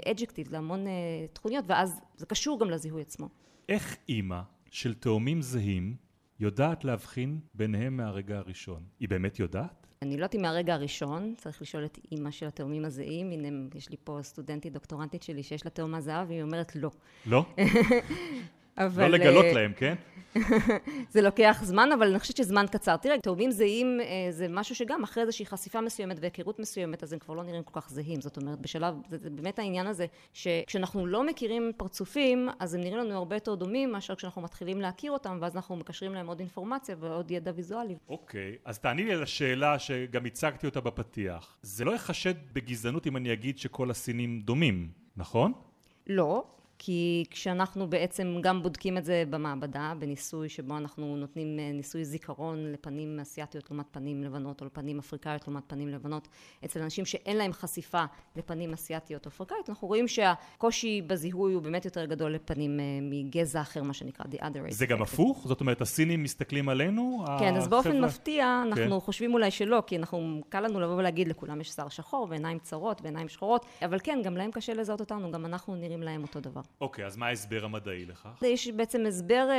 אדג'קטיב, 0.07 0.51
להמון 0.51 0.85
תכוניות, 1.33 1.65
ואז 1.67 2.01
זה 2.15 2.25
קשור 2.25 2.59
גם 2.59 2.69
לזיהוי 2.69 3.01
עצמו. 3.01 3.29
איך 3.69 3.97
אימא 4.09 4.41
של 4.71 4.93
תאומים 4.93 5.41
זהים 5.41 5.95
יודעת 6.39 6.85
להבחין 6.85 7.39
ביניהם 7.53 7.97
מהרגע 7.97 8.37
הראשון? 8.37 8.83
היא 8.99 9.09
באמת 9.09 9.39
יודעת? 9.39 9.87
אני 10.01 10.09
לא 10.09 10.15
יודעת 10.15 10.35
אם 10.35 10.41
מהרגע 10.41 10.73
הראשון, 10.73 11.33
צריך 11.37 11.61
לשאול 11.61 11.85
את 11.85 11.99
אימא 12.11 12.31
של 12.31 12.45
התאומים 12.45 12.85
הזהים, 12.85 13.31
הנה 13.31 13.47
יש 13.75 13.89
לי 13.89 13.97
פה 14.03 14.19
סטודנטית 14.21 14.73
דוקטורנטית 14.73 15.23
שלי 15.23 15.43
שיש 15.43 15.65
לה 15.65 15.71
תאומה 15.71 16.01
זהב, 16.01 16.29
והיא 16.29 16.43
אומרת 16.43 16.75
לא. 16.75 16.91
לא? 17.25 17.45
אבל... 18.77 19.03
לא 19.03 19.09
לגלות 19.09 19.45
להם, 19.53 19.73
כן? 19.77 19.95
זה 21.13 21.21
לוקח 21.21 21.59
זמן, 21.63 21.89
אבל 21.97 22.09
אני 22.09 22.19
חושבת 22.19 22.37
שזמן 22.37 22.65
קצר. 22.71 22.97
תראה, 22.97 23.19
תאומים 23.19 23.51
זהים 23.51 24.01
אה, 24.01 24.31
זה 24.31 24.47
משהו 24.49 24.75
שגם 24.75 25.03
אחרי 25.03 25.23
איזושהי 25.23 25.45
חשיפה 25.45 25.81
מסוימת 25.81 26.17
והיכרות 26.21 26.59
מסוימת, 26.59 27.03
אז 27.03 27.13
הם 27.13 27.19
כבר 27.19 27.33
לא 27.33 27.43
נראים 27.43 27.63
כל 27.63 27.81
כך 27.81 27.89
זהים. 27.89 28.21
זאת 28.21 28.37
אומרת, 28.37 28.59
בשלב, 28.59 28.95
זה, 29.09 29.17
זה 29.17 29.29
באמת 29.29 29.59
העניין 29.59 29.87
הזה, 29.87 30.05
שכשאנחנו 30.33 31.05
לא 31.05 31.25
מכירים 31.25 31.71
פרצופים, 31.77 32.49
אז 32.59 32.73
הם 32.73 32.81
נראים 32.81 32.97
לנו 32.97 33.13
הרבה 33.13 33.35
יותר 33.35 33.55
דומים 33.55 33.91
מאשר 33.91 34.15
כשאנחנו 34.15 34.41
מתחילים 34.41 34.81
להכיר 34.81 35.11
אותם, 35.11 35.37
ואז 35.41 35.55
אנחנו 35.55 35.75
מקשרים 35.75 36.13
להם 36.13 36.27
עוד 36.27 36.39
אינפורמציה 36.39 36.95
ועוד 36.99 37.31
ידע 37.31 37.51
ויזואלי. 37.55 37.95
אוקיי, 38.09 38.55
אז 38.65 38.79
תעני 38.79 39.03
לי 39.03 39.13
על 39.13 39.23
השאלה 39.23 39.79
שגם 39.79 40.25
הצגתי 40.25 40.67
אותה 40.67 40.81
בפתיח. 40.81 41.57
זה 41.61 41.85
לא 41.85 41.91
יחשד 41.91 42.33
בגזענות 42.53 43.07
אם 43.07 43.17
אני 43.17 43.33
אגיד 43.33 43.57
שכל 43.57 43.91
הסינים 43.91 44.41
דומים, 44.41 44.89
נכון? 45.17 45.53
לא, 46.07 46.43
כי 46.77 47.25
כשאנחנו 47.29 47.89
בעצם 47.89 48.37
גם 48.41 48.63
בודקים 48.63 48.97
את 48.97 49.05
זה 49.05 49.23
במעבדה, 49.29 49.93
בניסוי 49.99 50.49
שבו 50.49 50.77
אנחנו 50.77 51.17
נותנים 51.17 51.59
אה, 51.59 51.71
ניסוי 51.73 52.05
זיכרון 52.05 52.71
לפנים 52.71 53.19
אסיאתיות 53.19 53.71
לעומת 53.71 53.85
פנים 53.91 54.23
לבנות, 54.23 54.61
או 54.61 54.65
לפנים 54.65 54.99
אפריקאיות 54.99 55.47
לעומת 55.47 55.63
פנים 55.67 55.87
לבנות, 55.87 56.27
אצל 56.65 56.81
אנשים 56.81 57.05
שאין 57.05 57.37
להם 57.37 57.53
חשיפה 57.53 58.03
לפנים 58.35 58.73
אסיאתיות 58.73 59.25
או 59.25 59.29
אפריקאיות, 59.29 59.69
אנחנו 59.69 59.87
רואים 59.87 60.07
שהקושי 60.07 61.01
בזיהוי 61.01 61.53
הוא 61.53 61.61
באמת 61.61 61.85
יותר 61.85 62.05
גדול 62.05 62.31
לפנים 62.31 62.79
אה, 62.79 62.85
מגזע 63.01 63.61
אחר, 63.61 63.83
מה 63.83 63.93
שנקרא 63.93 64.25
the 64.25 64.37
other 64.37 64.69
race. 64.69 64.73
זה 64.73 64.85
גם 64.85 65.01
הפוך? 65.01 65.47
זאת 65.47 65.61
אומרת, 65.61 65.81
הסינים 65.81 66.23
מסתכלים 66.23 66.69
עלינו? 66.69 67.25
כן, 67.39 67.55
אז 67.55 67.67
באופן 67.67 68.01
מפתיע, 68.01 68.63
אנחנו 68.67 68.99
כן. 68.99 68.99
חושבים 68.99 69.33
אולי 69.33 69.51
שלא, 69.51 69.83
כי 69.87 69.97
אנחנו, 69.97 70.41
קל 70.49 70.59
לנו 70.59 70.79
לבוא 70.79 70.95
ולהגיד, 70.95 71.27
לכולם 71.27 71.61
יש 71.61 71.69
שיער 71.69 71.89
שחור 71.89 72.27
ועיניים 72.29 72.59
צרות 72.59 73.01
ועיניים 73.01 73.29
שחורות, 73.29 73.65
אבל 73.81 73.99
כן, 74.03 74.21
גם 74.23 74.37
להם 74.37 74.51
קשה 74.51 74.73
לזהות 74.73 74.99
אותנו, 74.99 75.31
גם 75.31 75.45
אנחנו 75.45 75.75
נראים 75.75 76.03
להם 76.03 76.21
אותו 76.21 76.39
דבר. 76.39 76.61
אוקיי, 76.81 77.05
אז 77.05 77.17
מה 77.17 77.27
ההסבר 77.27 77.65
המדעי 77.65 78.05
לכך? 78.05 78.41
יש 78.41 78.67
בעצם 78.67 79.05
הסבר 79.05 79.47
אה, 79.49 79.57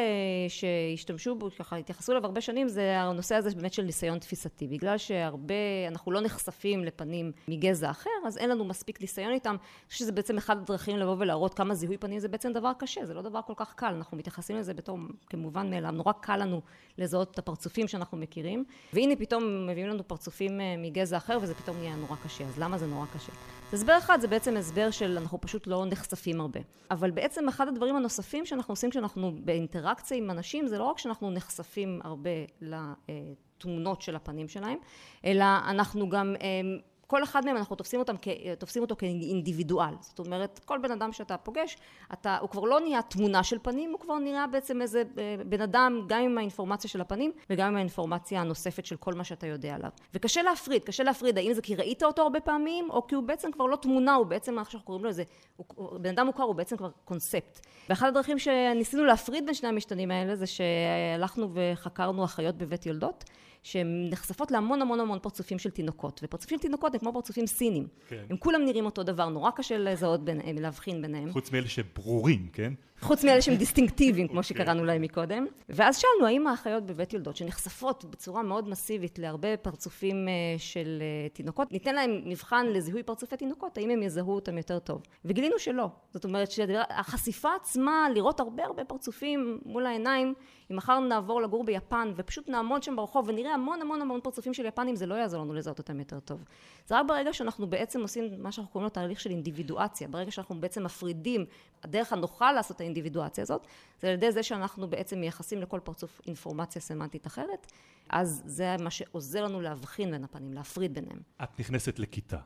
שהשתמשו 0.48 1.34
בו, 1.34 1.48
ככה 1.58 1.76
התייחסו 1.76 2.12
אליו 2.12 2.24
הרבה 2.24 2.40
שנים, 2.40 2.68
זה 2.68 3.00
הנושא 3.00 3.34
הזה 3.34 3.50
באמת 3.56 3.72
של 3.72 3.82
ניסיון 3.82 4.18
תפיסתי. 4.18 4.66
בגלל 4.66 4.98
שהרבה, 4.98 5.54
אנחנו 5.88 6.12
לא 6.12 6.20
נחשפים 6.20 6.84
לפנים 6.84 7.32
מגזע 7.48 7.90
אחר, 7.90 8.10
אז 8.26 8.38
אין 8.38 8.50
לנו 8.50 8.64
מספיק 8.64 9.00
ניסיון 9.00 9.32
איתם. 9.32 9.50
אני 9.50 9.58
חושבת 9.88 9.98
שזה 9.98 10.12
בעצם 10.12 10.36
אחד 10.36 10.56
הדרכים 10.56 10.96
לבוא 10.96 11.16
ולהראות 11.18 11.54
כמה 11.54 11.74
זיהוי 11.74 11.98
פנים 11.98 12.18
זה 12.18 12.28
בעצם 12.28 12.52
דבר 12.52 12.72
קשה, 12.78 13.06
זה 13.06 13.14
לא 13.14 13.22
דבר 13.22 13.40
כל 13.46 13.54
כך 13.56 13.74
קל, 13.74 13.94
אנחנו 13.96 14.16
מתייחסים 14.16 14.56
לזה 14.56 14.74
בתור 14.74 14.98
כמובן 15.30 15.70
מאליו, 15.70 15.90
נורא 15.90 16.12
קל 16.12 16.36
לנו 16.36 16.60
לזהות 16.98 17.30
את 17.30 17.38
הפרצופים 17.38 17.88
שאנחנו 17.88 18.18
מכירים, 18.18 18.64
והנה 18.92 19.16
פתאום 19.16 19.66
מביאים 19.66 19.88
לנו 19.88 20.08
פרצופים 20.08 20.60
אה, 20.60 20.74
מגזע 20.78 21.16
אחר 21.16 21.38
וזה 21.42 21.54
פתאום 21.54 21.76
נהיה 21.76 21.96
נורא 21.96 22.16
קשה, 22.24 22.44
אז 22.44 22.58
למה 22.58 22.78
זה 22.78 22.86
נורא 22.86 23.06
קשה? 23.06 23.32
הסבר 23.72 23.98
אחד 23.98 24.20
זה 24.20 24.28
בעצם 24.28 24.56
הסבר 24.56 24.90
של 24.90 25.18
אנחנו 25.18 25.40
פשוט 25.40 25.66
לא 25.66 25.84
נחשפים 25.86 26.40
הרבה. 26.40 26.60
אבל 26.96 27.10
בעצם 27.10 27.48
אחד 27.48 27.68
הדברים 27.68 27.96
הנוספים 27.96 28.46
שאנחנו 28.46 28.72
עושים 28.72 28.90
כשאנחנו 28.90 29.32
באינטראקציה 29.44 30.16
עם 30.16 30.30
אנשים, 30.30 30.66
זה 30.66 30.78
לא 30.78 30.84
רק 30.84 30.98
שאנחנו 30.98 31.30
נחשפים 31.30 32.00
הרבה 32.04 32.30
לתמונות 32.60 34.02
של 34.02 34.16
הפנים 34.16 34.48
שלהם, 34.48 34.78
אלא 35.24 35.44
אנחנו 35.68 36.08
גם 36.08 36.34
אה, 36.40 36.60
כל 37.06 37.22
אחד 37.22 37.44
מהם 37.44 37.56
אנחנו 37.56 37.76
תופסים, 37.76 38.00
אותם, 38.00 38.14
תופסים 38.58 38.82
אותו 38.82 38.96
כאינדיבידואל. 38.96 39.94
זאת 40.00 40.18
אומרת, 40.18 40.60
כל 40.64 40.78
בן 40.78 40.90
אדם 40.90 41.12
שאתה 41.12 41.36
פוגש, 41.36 41.76
אתה, 42.12 42.38
הוא 42.40 42.50
כבר 42.50 42.60
לא 42.60 42.80
נהיה 42.80 43.02
תמונה 43.02 43.42
של 43.42 43.58
פנים, 43.62 43.90
הוא 43.90 44.00
כבר 44.00 44.18
נראה 44.18 44.46
בעצם 44.46 44.82
איזה 44.82 45.02
אה, 45.18 45.36
בן 45.46 45.60
אדם, 45.60 46.00
גם 46.06 46.22
עם 46.22 46.38
האינפורמציה 46.38 46.90
של 46.90 47.00
הפנים, 47.00 47.32
וגם 47.50 47.68
עם 47.68 47.76
האינפורמציה 47.76 48.40
הנוספת 48.40 48.86
של 48.86 48.96
כל 48.96 49.14
מה 49.14 49.24
שאתה 49.24 49.46
יודע 49.46 49.74
עליו. 49.74 49.90
וקשה 50.14 50.42
להפריד, 50.42 50.84
קשה 50.84 51.02
להפריד, 51.02 51.38
האם 51.38 51.52
זה 51.52 51.62
כי 51.62 51.76
ראית 51.76 52.02
אותו 52.02 52.22
הרבה 52.22 52.40
פעמים, 52.40 52.90
או 52.90 53.06
כי 53.06 53.14
הוא 53.14 53.24
בעצם 53.24 53.52
כבר 53.52 53.66
לא 53.66 53.76
תמונה, 53.76 54.14
הוא 54.14 54.26
בעצם, 54.26 54.54
מה 54.54 54.64
שאנחנו 54.64 54.86
קוראים 54.86 55.04
לו 55.04 55.08
איזה, 55.08 55.22
הוא, 55.56 55.98
בן 55.98 56.10
אדם 56.10 56.26
מוכר, 56.26 56.42
הוא 56.42 56.54
בעצם 56.54 56.76
כבר 56.76 56.90
קונספט. 57.04 57.66
ואחת 57.88 58.08
הדרכים 58.08 58.38
שניסינו 58.38 59.04
להפריד 59.04 59.46
בין 59.46 59.54
שני 59.54 59.68
המשתנים 59.68 60.10
האלה, 60.10 60.36
זה 60.36 60.46
שהלכנו 60.46 61.48
וחקרנו 61.54 62.24
אחיות 62.24 62.54
בבית 62.54 62.86
יולדות. 62.86 63.24
שהן 63.66 64.08
נחשפות 64.10 64.50
להמון 64.50 64.82
המון 64.82 65.00
המון 65.00 65.18
פרצופים 65.18 65.58
של 65.58 65.70
תינוקות, 65.70 66.20
ופרצופים 66.24 66.58
של 66.58 66.62
תינוקות 66.62 66.94
הם 66.94 67.00
כמו 67.00 67.12
פרצופים 67.12 67.46
סינים. 67.46 67.86
כן. 68.08 68.24
הם 68.30 68.36
כולם 68.36 68.64
נראים 68.64 68.84
אותו 68.84 69.02
דבר, 69.02 69.28
נורא 69.28 69.50
קשה 69.50 69.78
לזהות 69.78 70.24
ביניהם, 70.24 70.56
להבחין 70.58 71.02
ביניהם. 71.02 71.32
חוץ 71.32 71.52
מאלה 71.52 71.68
שברורים, 71.68 72.48
כן? 72.52 72.72
חוץ 73.00 73.24
מאלה 73.24 73.42
שהם 73.42 73.54
דיסטינקטיביים, 73.54 74.28
כמו 74.28 74.38
אוקיי. 74.38 74.56
שקראנו 74.56 74.84
להם 74.84 75.02
מקודם. 75.02 75.46
ואז 75.68 75.96
שאלנו, 75.98 76.26
האם 76.26 76.46
האחיות 76.46 76.86
בבית 76.86 77.12
יולדות, 77.12 77.36
שנחשפות 77.36 78.04
בצורה 78.04 78.42
מאוד 78.42 78.68
מסיבית 78.68 79.18
להרבה 79.18 79.56
פרצופים 79.56 80.28
אה, 80.28 80.32
של 80.58 80.98
אה, 81.00 81.28
תינוקות, 81.28 81.72
ניתן 81.72 81.94
להם 81.94 82.22
מבחן 82.24 82.66
לזיהוי 82.66 83.02
פרצופי 83.02 83.36
תינוקות, 83.36 83.78
האם 83.78 83.90
הם 83.90 84.02
יזהו 84.02 84.34
אותם 84.34 84.58
יותר 84.58 84.78
טוב. 84.78 85.02
וגילינו 85.24 85.58
שלא. 85.58 85.88
זאת 86.10 86.24
אומרת 86.24 86.50
שהחשיפה 86.50 87.48
עצמה, 87.60 88.06
לראות 88.14 88.40
הרבה 88.40 88.64
הרבה 88.64 88.84
פרצופים 88.84 89.58
מול 89.64 89.86
העיניים, 89.86 90.34
אם 90.70 90.76
מחר 90.76 90.98
נעבור 91.00 91.42
לגור 91.42 91.64
ביפן 91.64 92.12
ופשוט 92.16 92.48
נעמוד 92.48 92.82
שם 92.82 92.96
ברחוב 92.96 93.28
ונראה 93.28 93.54
המון 93.54 93.80
המון 93.82 94.02
המון 94.02 94.20
פרצופים 94.20 94.54
של 94.54 94.66
יפנים, 94.66 94.96
זה 94.96 95.06
לא 95.06 95.14
יעזור 95.14 95.42
לנו 95.42 95.54
לזהות 95.54 95.78
אותם 95.78 95.98
יותר 95.98 96.20
טוב. 96.20 96.44
זה 96.86 96.98
רק 96.98 97.06
ברגע 97.08 97.32
שאנחנו 97.32 97.66
בעצם 97.66 98.00
עושים 98.00 98.42
מה 98.42 98.52
שאנחנו 98.52 98.72
קוראים 98.72 98.84
לו 98.84 98.90
תהליך 98.90 99.20
של 99.20 99.30
אינדיבידואציה, 99.30 100.08
ברגע 100.08 100.30
שאנחנו 100.30 100.60
בעצם 100.60 100.84
מפרידים, 100.84 101.44
הדרך 101.82 102.12
הנוחה 102.12 102.52
לעשות 102.52 102.80
האינדיבידואציה 102.80 103.42
הזאת, 103.42 103.66
זה 104.00 104.08
על 104.08 104.14
ידי 104.14 104.32
זה 104.32 104.42
שאנחנו 104.42 104.88
בעצם 104.88 105.20
מייחסים 105.20 105.60
לכל 105.60 105.80
פרצוף 105.84 106.20
אינפורמציה 106.26 106.82
סמנטית 106.82 107.26
אחרת, 107.26 107.72
אז 108.08 108.42
זה 108.44 108.76
מה 108.80 108.90
שעוזר 108.90 109.44
לנו 109.44 109.60
להבחין 109.60 110.10
בין 110.10 110.24
הפנים, 110.24 110.52
להפריד 110.52 110.94
ביניהם. 110.94 111.20
את 111.42 111.60
נכנסת 111.60 111.98
לכיתה. 111.98 112.38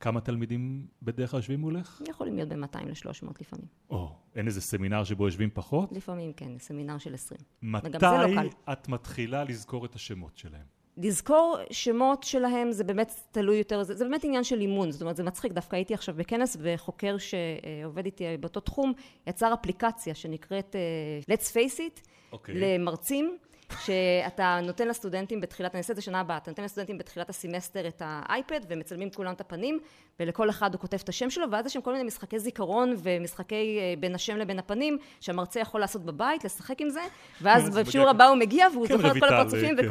כמה 0.00 0.20
תלמידים 0.20 0.86
בדרך 1.02 1.30
כלל 1.30 1.38
יושבים 1.38 1.60
מולך? 1.60 2.02
יכולים 2.08 2.34
להיות 2.36 2.48
בין 2.48 2.60
200 2.60 2.88
ל-300 2.88 3.32
לפעמים. 3.40 3.66
או, 3.90 4.16
אין 4.36 4.46
איזה 4.46 4.60
סמינר 4.60 5.04
שבו 5.04 5.24
יושבים 5.24 5.50
פחות? 5.54 5.92
לפעמים 5.92 6.32
כן, 6.32 6.58
סמינר 6.58 6.98
של 6.98 7.14
20. 7.14 7.40
מתי 7.62 7.98
לא 8.02 8.72
את 8.72 8.88
מתחילה 8.88 9.44
לזכור 9.44 9.84
את 9.84 9.94
השמות 9.94 10.36
שלהם? 10.36 10.76
לזכור 10.96 11.56
שמות 11.70 12.22
שלהם 12.22 12.72
זה 12.72 12.84
באמת 12.84 13.12
תלוי 13.30 13.56
יותר, 13.56 13.82
זה, 13.82 13.94
זה 13.94 14.04
באמת 14.04 14.24
עניין 14.24 14.44
של 14.44 14.60
אימון, 14.60 14.90
זאת 14.90 15.00
אומרת 15.00 15.16
זה 15.16 15.24
מצחיק, 15.24 15.52
דווקא 15.52 15.76
הייתי 15.76 15.94
עכשיו 15.94 16.14
בכנס 16.14 16.56
וחוקר 16.60 17.16
שעובד 17.18 18.04
איתי 18.04 18.24
באותו 18.40 18.60
תחום 18.60 18.92
יצר 19.26 19.54
אפליקציה 19.54 20.14
שנקראת 20.14 20.76
uh, 20.76 21.30
Let's 21.30 21.46
Face 21.46 21.76
It 21.76 22.00
okay. 22.00 22.32
אוקיי. 22.32 22.54
למרצים 22.54 23.38
שאתה 23.84 24.60
נותן 24.62 24.88
לסטודנטים 24.88 25.40
בתחילת, 25.40 25.74
אני 25.74 25.78
אעשה 25.78 25.92
את 25.92 25.96
זה 25.96 26.02
שנה 26.02 26.20
הבאה, 26.20 26.36
אתה 26.36 26.50
נותן 26.50 26.64
לסטודנטים 26.64 26.98
בתחילת 26.98 27.30
הסמסטר 27.30 27.88
את 27.88 28.02
האייפד 28.04 28.60
ומצלמים 28.68 29.10
כולם 29.10 29.32
את 29.32 29.40
הפנים 29.40 29.78
ולכל 30.20 30.50
אחד 30.50 30.74
הוא 30.74 30.80
כותב 30.80 30.98
את 31.04 31.08
השם 31.08 31.30
שלו 31.30 31.50
ואז 31.50 31.66
יש 31.66 31.72
שם 31.72 31.80
כל 31.80 31.92
מיני 31.92 32.04
משחקי 32.04 32.38
זיכרון 32.38 32.94
ומשחקי 33.02 33.78
אה, 33.80 33.94
בין 34.00 34.14
השם 34.14 34.36
לבין 34.36 34.58
הפנים 34.58 34.98
שהמרצה 35.20 35.60
יכול 35.60 35.80
לעשות 35.80 36.04
בבית, 36.04 36.44
לשחק 36.44 36.80
עם 36.80 36.90
זה 36.90 37.00
ואז 37.42 37.76
בשיעור 37.76 38.08
הבא 38.08 38.24
הוא 38.24 38.36
מגיע 38.36 38.66
והוא 38.72 38.86
כן, 38.86 38.96
זוכר 38.96 39.10
את 39.10 39.16
כל 39.20 39.28
הפרצופים 39.28 39.76
כן, 39.76 39.84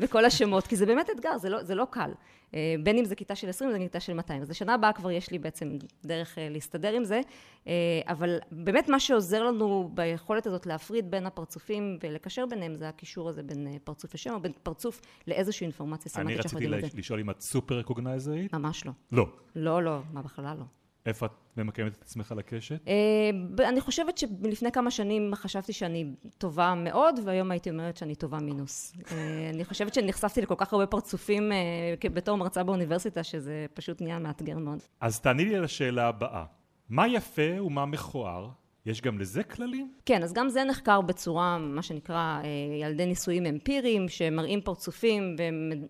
וכל 0.00 0.18
כן. 0.20 0.24
השמות 0.24 0.66
כי 0.66 0.76
זה 0.76 0.86
באמת 0.86 1.10
אתגר, 1.10 1.38
זה 1.38 1.48
לא- 1.48 1.62
זה 1.62 1.74
לא 1.74 1.86
קל. 1.90 2.10
אה, 2.54 2.74
בין 2.82 2.98
אם 2.98 3.04
זה 3.04 3.14
כיתה 3.14 3.34
של 3.34 3.48
20 3.48 3.70
ובין 3.70 3.82
אם 3.82 3.88
כיתה 3.88 4.00
של 4.00 4.12
200. 4.12 4.42
אז 4.42 4.50
לשנה 4.50 4.74
הבאה 4.74 4.92
כבר 4.92 5.10
יש 5.10 5.30
לי 5.30 5.38
בעצם 5.38 5.78
דרך 6.04 6.38
אה, 6.38 6.48
להסתדר 6.48 6.92
עם 6.92 7.04
זה, 7.04 7.20
אה, 7.66 7.72
אבל 8.06 8.38
באמת 8.50 8.88
מה 8.88 9.00
שעוזר 9.00 9.44
לנו 9.44 9.90
ביכולת 9.94 10.46
הזאת 10.46 10.66
להפריד 10.66 11.10
בין 11.10 11.26
הפרצופים 11.26 11.98
ולקשר 12.02 12.46
ביניהם 12.46 12.76
זה 12.76 12.88
הקישור 12.88 13.28
הזה 13.28 13.42
בין 13.42 13.78
פרצוף 13.84 14.14
לשם 14.14 14.34
או 14.34 14.40
בין 14.40 14.52
פרצוף 14.62 15.00
לאיזושהי 15.26 15.64
אינפורמציה 15.64 16.12
אני 16.16 16.24
סמנטית 16.24 16.42
שאנחנו 16.42 16.56
רציתי 16.56 16.64
יודעים 16.64 16.84
את 16.84 16.90
זה. 16.92 16.98
לשאול 16.98 17.20
אם 17.20 17.30
את 17.30 17.40
סופר 17.40 17.78
רקוגנייזרית? 17.78 18.52
ממש 18.52 18.86
לא. 18.86 18.92
לא. 19.12 19.26
לא, 19.56 19.82
לא, 19.82 19.98
מה 20.12 20.22
בכלל 20.22 20.56
לא. 20.58 20.64
איפה 21.08 21.26
את 21.26 21.30
ממקמת 21.56 21.92
את 21.92 22.02
עצמך 22.02 22.32
על 22.32 22.38
הקשת? 22.38 22.80
אה, 22.88 23.68
אני 23.68 23.80
חושבת 23.80 24.18
שלפני 24.18 24.72
כמה 24.72 24.90
שנים 24.90 25.34
חשבתי 25.34 25.72
שאני 25.72 26.12
טובה 26.38 26.74
מאוד, 26.74 27.20
והיום 27.24 27.50
הייתי 27.50 27.70
אומרת 27.70 27.96
שאני 27.96 28.14
טובה 28.14 28.38
מינוס. 28.38 28.94
אה, 29.12 29.50
אני 29.54 29.64
חושבת 29.64 29.94
שנחשפתי 29.94 30.40
לכל 30.42 30.54
כך 30.58 30.72
הרבה 30.72 30.86
פרצופים 30.86 31.52
אה, 31.52 32.10
בתור 32.14 32.36
מרצה 32.36 32.62
באוניברסיטה, 32.64 33.22
שזה 33.22 33.66
פשוט 33.74 34.00
נהיה 34.00 34.18
מאתגר 34.18 34.58
מאוד. 34.58 34.78
אז 35.00 35.20
תעני 35.20 35.44
לי 35.44 35.56
על 35.56 35.64
השאלה 35.64 36.08
הבאה. 36.08 36.44
מה 36.88 37.08
יפה 37.08 37.62
ומה 37.62 37.86
מכוער? 37.86 38.48
יש 38.86 39.00
גם 39.00 39.18
לזה 39.18 39.42
כללים? 39.42 39.92
כן, 40.06 40.22
אז 40.22 40.32
גם 40.32 40.48
זה 40.48 40.64
נחקר 40.64 41.00
בצורה, 41.00 41.58
מה 41.58 41.82
שנקרא, 41.82 42.40
על 42.82 42.92
ידי 42.92 43.06
ניסויים 43.06 43.46
אמפיריים, 43.46 44.08
שמראים 44.08 44.60
פרצופים 44.60 45.36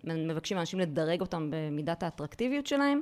ומבקשים 0.03 0.57
מאנשים 0.57 0.79
לדרג 0.79 1.21
אותם 1.21 1.49
במידת 1.51 2.03
האטרקטיביות 2.03 2.67
שלהם, 2.67 3.01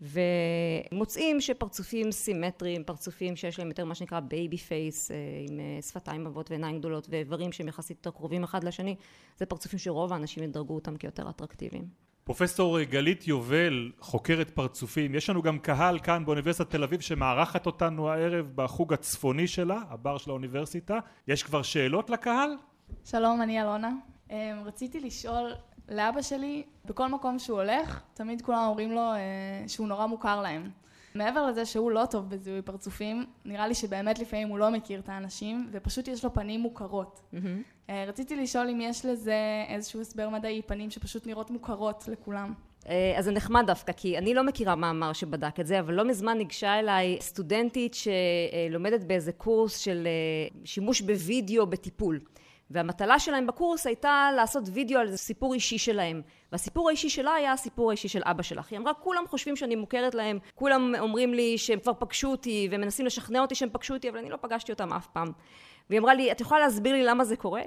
ומוצאים 0.00 1.40
שפרצופים 1.40 2.12
סימטריים, 2.12 2.84
פרצופים 2.84 3.36
שיש 3.36 3.58
להם 3.58 3.68
יותר 3.68 3.84
מה 3.84 3.94
שנקרא 3.94 4.20
baby 4.20 4.58
face, 4.58 5.10
עם 5.48 5.60
אה, 5.60 5.82
שפתיים 5.82 6.26
עבות 6.26 6.50
ועיניים 6.50 6.78
גדולות, 6.78 7.06
ואיברים 7.10 7.52
שהם 7.52 7.68
יחסית 7.68 7.96
יותר 7.96 8.10
קרובים 8.10 8.44
אחד 8.44 8.64
לשני, 8.64 8.96
זה 9.36 9.46
פרצופים 9.46 9.78
שרוב 9.78 10.12
האנשים 10.12 10.42
ידרגו 10.42 10.74
אותם 10.74 10.96
כיותר 10.96 11.30
אטרקטיביים. 11.30 12.06
פרופסור 12.26 12.82
גלית 12.82 13.28
יובל, 13.28 13.90
חוקרת 14.00 14.50
פרצופים, 14.50 15.14
יש 15.14 15.30
לנו 15.30 15.42
גם 15.42 15.58
קהל 15.58 15.98
כאן 15.98 16.24
באוניברסיטת 16.24 16.70
תל 16.70 16.82
אביב 16.82 17.00
שמארחת 17.00 17.66
אותנו 17.66 18.10
הערב 18.10 18.52
בחוג 18.54 18.92
הצפוני 18.92 19.46
שלה, 19.46 19.82
הבר 19.88 20.18
של 20.18 20.30
האוניברסיטה. 20.30 20.98
יש 21.28 21.42
כבר 21.42 21.62
שאלות 21.62 22.10
לקהל? 22.10 22.50
שלום, 23.04 23.42
אני 23.42 23.62
אלונה. 23.62 23.92
אמ, 24.30 24.36
רציתי 24.64 25.00
לשאול, 25.00 25.52
לאבא 25.88 26.22
שלי, 26.22 26.62
בכל 26.84 27.08
מקום 27.08 27.38
שהוא 27.38 27.60
הולך, 27.60 28.00
תמיד 28.14 28.42
כולם 28.42 28.64
אומרים 28.66 28.92
לו 28.92 29.00
אה, 29.00 29.18
שהוא 29.66 29.88
נורא 29.88 30.06
מוכר 30.06 30.42
להם. 30.42 30.70
מעבר 31.14 31.46
לזה 31.46 31.64
שהוא 31.64 31.90
לא 31.90 32.04
טוב 32.10 32.30
בזיהוי 32.30 32.62
פרצופים, 32.62 33.24
נראה 33.44 33.68
לי 33.68 33.74
שבאמת 33.74 34.18
לפעמים 34.18 34.48
הוא 34.48 34.58
לא 34.58 34.70
מכיר 34.70 35.00
את 35.00 35.08
האנשים, 35.08 35.68
ופשוט 35.72 36.08
יש 36.08 36.24
לו 36.24 36.34
פנים 36.34 36.60
מוכרות. 36.60 37.20
אה, 37.90 38.04
רציתי 38.08 38.36
לשאול 38.36 38.68
אם 38.68 38.80
יש 38.80 39.04
לזה 39.06 39.64
איזשהו 39.68 40.00
הסבר 40.00 40.28
מדעי, 40.28 40.62
פנים 40.62 40.90
שפשוט 40.90 41.26
נראות 41.26 41.50
מוכרות 41.50 42.08
לכולם. 42.08 42.52
אה, 42.88 43.14
אז 43.18 43.24
זה 43.24 43.32
נחמד 43.32 43.64
דווקא, 43.66 43.92
כי 43.92 44.18
אני 44.18 44.34
לא 44.34 44.42
מכירה 44.44 44.74
מאמר 44.74 45.12
שבדק 45.12 45.60
את 45.60 45.66
זה, 45.66 45.80
אבל 45.80 45.94
לא 45.94 46.04
מזמן 46.04 46.38
ניגשה 46.38 46.78
אליי 46.78 47.18
סטודנטית 47.20 47.94
שלומדת 47.94 49.04
באיזה 49.04 49.32
קורס 49.32 49.78
של 49.78 50.06
אה, 50.06 50.58
שימוש 50.64 51.00
בווידאו 51.00 51.66
בטיפול. 51.66 52.20
והמטלה 52.70 53.18
שלהם 53.18 53.46
בקורס 53.46 53.86
הייתה 53.86 54.30
לעשות 54.36 54.64
וידאו 54.72 55.00
על 55.00 55.16
סיפור 55.16 55.54
אישי 55.54 55.78
שלהם. 55.78 56.22
והסיפור 56.52 56.88
האישי 56.88 57.08
שלה 57.08 57.34
היה 57.34 57.52
הסיפור 57.52 57.90
האישי 57.90 58.08
של 58.08 58.22
אבא 58.24 58.42
שלך. 58.42 58.70
היא 58.70 58.78
אמרה, 58.78 58.94
כולם 58.94 59.22
חושבים 59.26 59.56
שאני 59.56 59.76
מוכרת 59.76 60.14
להם, 60.14 60.38
כולם 60.54 60.94
אומרים 60.98 61.34
לי 61.34 61.58
שהם 61.58 61.80
כבר 61.80 61.92
פגשו 61.98 62.30
אותי, 62.30 62.68
ומנסים 62.70 63.06
לשכנע 63.06 63.40
אותי 63.40 63.54
שהם 63.54 63.68
פגשו 63.72 63.94
אותי, 63.94 64.08
אבל 64.10 64.18
אני 64.18 64.30
לא 64.30 64.36
פגשתי 64.40 64.72
אותם 64.72 64.92
אף 64.92 65.06
פעם. 65.06 65.28
והיא 65.90 66.00
אמרה 66.00 66.14
לי, 66.14 66.32
את 66.32 66.40
יכולה 66.40 66.60
להסביר 66.60 66.92
לי 66.92 67.04
למה 67.04 67.24
זה 67.24 67.36
קורה? 67.36 67.62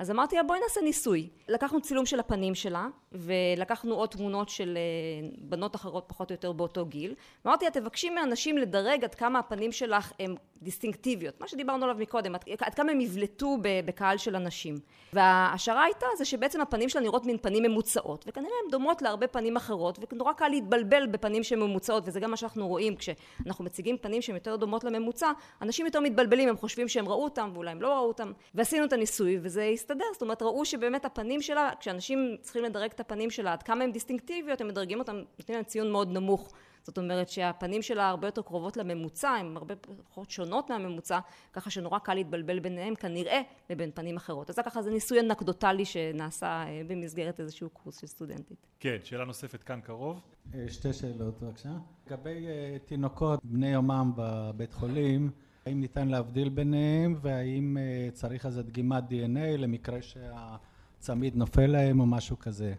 אז 0.00 0.10
אמרתי 0.10 0.36
לה, 0.36 0.42
בואי 0.42 0.60
נעשה 0.60 0.80
ניסוי. 0.80 1.28
לקחנו 1.48 1.80
צילום 1.80 2.06
של 2.06 2.20
הפנים 2.20 2.54
שלה, 2.54 2.88
ולקחנו 3.12 3.94
עוד 3.94 4.08
תמונות 4.08 4.48
של 4.48 4.78
אה, 4.78 5.28
בנות 5.38 5.76
אחרות 5.76 6.04
פחות 6.06 6.30
או 6.30 6.34
יותר 6.34 6.52
באותו 6.52 6.86
גיל. 6.86 7.14
ואמרתי 7.44 7.64
לה, 7.64 7.70
תבקשי 7.70 8.10
מאנשים 8.10 8.58
לדרג 8.58 9.04
עד 9.04 9.14
כמה 9.14 9.38
הפנים 9.38 9.72
שלך 9.72 10.12
הן 10.20 10.34
דיסטינקטיביות, 10.62 11.40
מה 11.40 11.48
שדיברנו 11.48 11.84
עליו 11.84 11.96
מקודם, 11.98 12.34
עד, 12.34 12.44
עד 12.60 12.74
כמה 12.74 12.92
הם 12.92 13.00
יבלטו 13.00 13.56
בקהל 13.84 14.16
של 14.16 14.36
אנשים. 14.36 14.74
וההשערה 15.12 15.84
הייתה 15.84 16.06
זה 16.18 16.24
שבעצם 16.24 16.60
הפנים 16.60 16.88
שלה 16.88 17.00
נראות 17.00 17.26
מין 17.26 17.38
פנים 17.38 17.62
ממוצעות, 17.62 18.24
וכנראה 18.28 18.52
הן 18.64 18.70
דומות 18.70 19.02
להרבה 19.02 19.26
פנים 19.26 19.56
אחרות, 19.56 19.98
ונורא 20.12 20.32
קל 20.32 20.48
להתבלבל 20.48 21.06
בפנים 21.06 21.42
שהן 21.42 21.58
ממוצעות, 21.58 22.02
וזה 22.06 22.20
גם 22.20 22.30
מה 22.30 22.36
שאנחנו 22.36 22.68
רואים 22.68 22.96
כשאנחנו 22.96 23.64
מציגים 23.64 23.98
פנים 23.98 24.22
שהן 24.22 24.34
יותר 24.34 24.56
דומות 24.56 24.84
לממוצע, 24.84 25.32
אנשים 25.62 25.86
יותר 25.86 26.00
מתבלבלים, 26.00 26.48
הם 26.48 26.56
חושבים 26.56 26.88
שהם 26.88 27.08
ראו 27.08 27.24
אותם, 27.24 27.50
ואולי 27.54 27.70
הם 27.70 27.82
לא 27.82 27.88
ראו 27.88 28.08
אותם, 28.08 28.32
ועשינו 28.54 28.84
את 28.84 28.92
הניסוי, 28.92 29.38
וזה 29.42 29.62
הסתדר, 29.90 30.04
זאת 30.12 30.22
אומרת, 30.22 30.42
ראו 30.42 30.64
שבאמת 30.64 31.04
הפנים 31.04 31.42
שלה, 31.42 31.70
כשאנשים 31.80 32.36
צריכים 32.40 32.64
לדרג 32.64 32.90
את 32.94 33.00
הפנים 33.00 33.30
שלה, 33.30 33.52
עד 33.52 33.62
כמה 33.62 33.84
הן 33.84 33.92
דיסטינקטיביות, 33.92 34.60
הם 34.60 34.68
מדרגים 34.68 34.98
אותם, 34.98 35.16
נותנים 35.38 35.56
להם 35.56 35.64
ציון 35.64 35.92
מאוד 35.92 36.08
נמוך. 36.12 36.52
זאת 36.82 36.98
אומרת 36.98 37.28
שהפנים 37.28 37.82
שלה 37.82 38.08
הרבה 38.08 38.28
יותר 38.28 38.42
קרובות 38.42 38.76
לממוצע, 38.76 39.30
הן 39.30 39.56
הרבה 39.56 39.74
פחות 40.04 40.30
שונות 40.30 40.70
מהממוצע, 40.70 41.18
ככה 41.52 41.70
שנורא 41.70 41.98
קל 41.98 42.14
להתבלבל 42.14 42.58
ביניהם 42.58 42.94
כנראה 42.94 43.42
לבין 43.70 43.90
פנים 43.94 44.16
אחרות. 44.16 44.50
אז 44.50 44.56
זה 44.56 44.62
ככה 44.62 44.82
זה 44.82 44.90
ניסוי 44.90 45.20
אנקדוטלי 45.20 45.84
שנעשה 45.84 46.46
אה, 46.46 46.82
במסגרת 46.86 47.40
איזשהו 47.40 47.70
קורס 47.70 48.00
של 48.00 48.06
סטודנטית. 48.06 48.66
כן, 48.80 48.96
שאלה 49.04 49.24
נוספת 49.24 49.62
כאן 49.62 49.80
קרוב. 49.80 50.20
אה, 50.54 50.64
שתי 50.68 50.92
שאלות 50.92 51.40
בבקשה. 51.40 51.68
לגבי 52.06 52.46
אה, 52.46 52.76
תינוקות 52.84 53.40
בני 53.44 53.68
יומם 53.68 54.12
בבית 54.16 54.72
חולים, 54.72 55.30
האם 55.70 55.80
ניתן 55.80 56.08
להבדיל 56.08 56.48
ביניהם 56.48 57.14
והאם 57.20 57.76
אה, 57.80 58.08
צריך 58.12 58.46
איזה 58.46 58.62
דגימת 58.62 59.04
DNA 59.10 59.58
למקרה 59.58 59.98
שהצמיד 60.02 61.36
נופל 61.36 61.66
להם 61.66 62.00
או 62.00 62.06
משהו 62.06 62.38
כזה? 62.38 62.74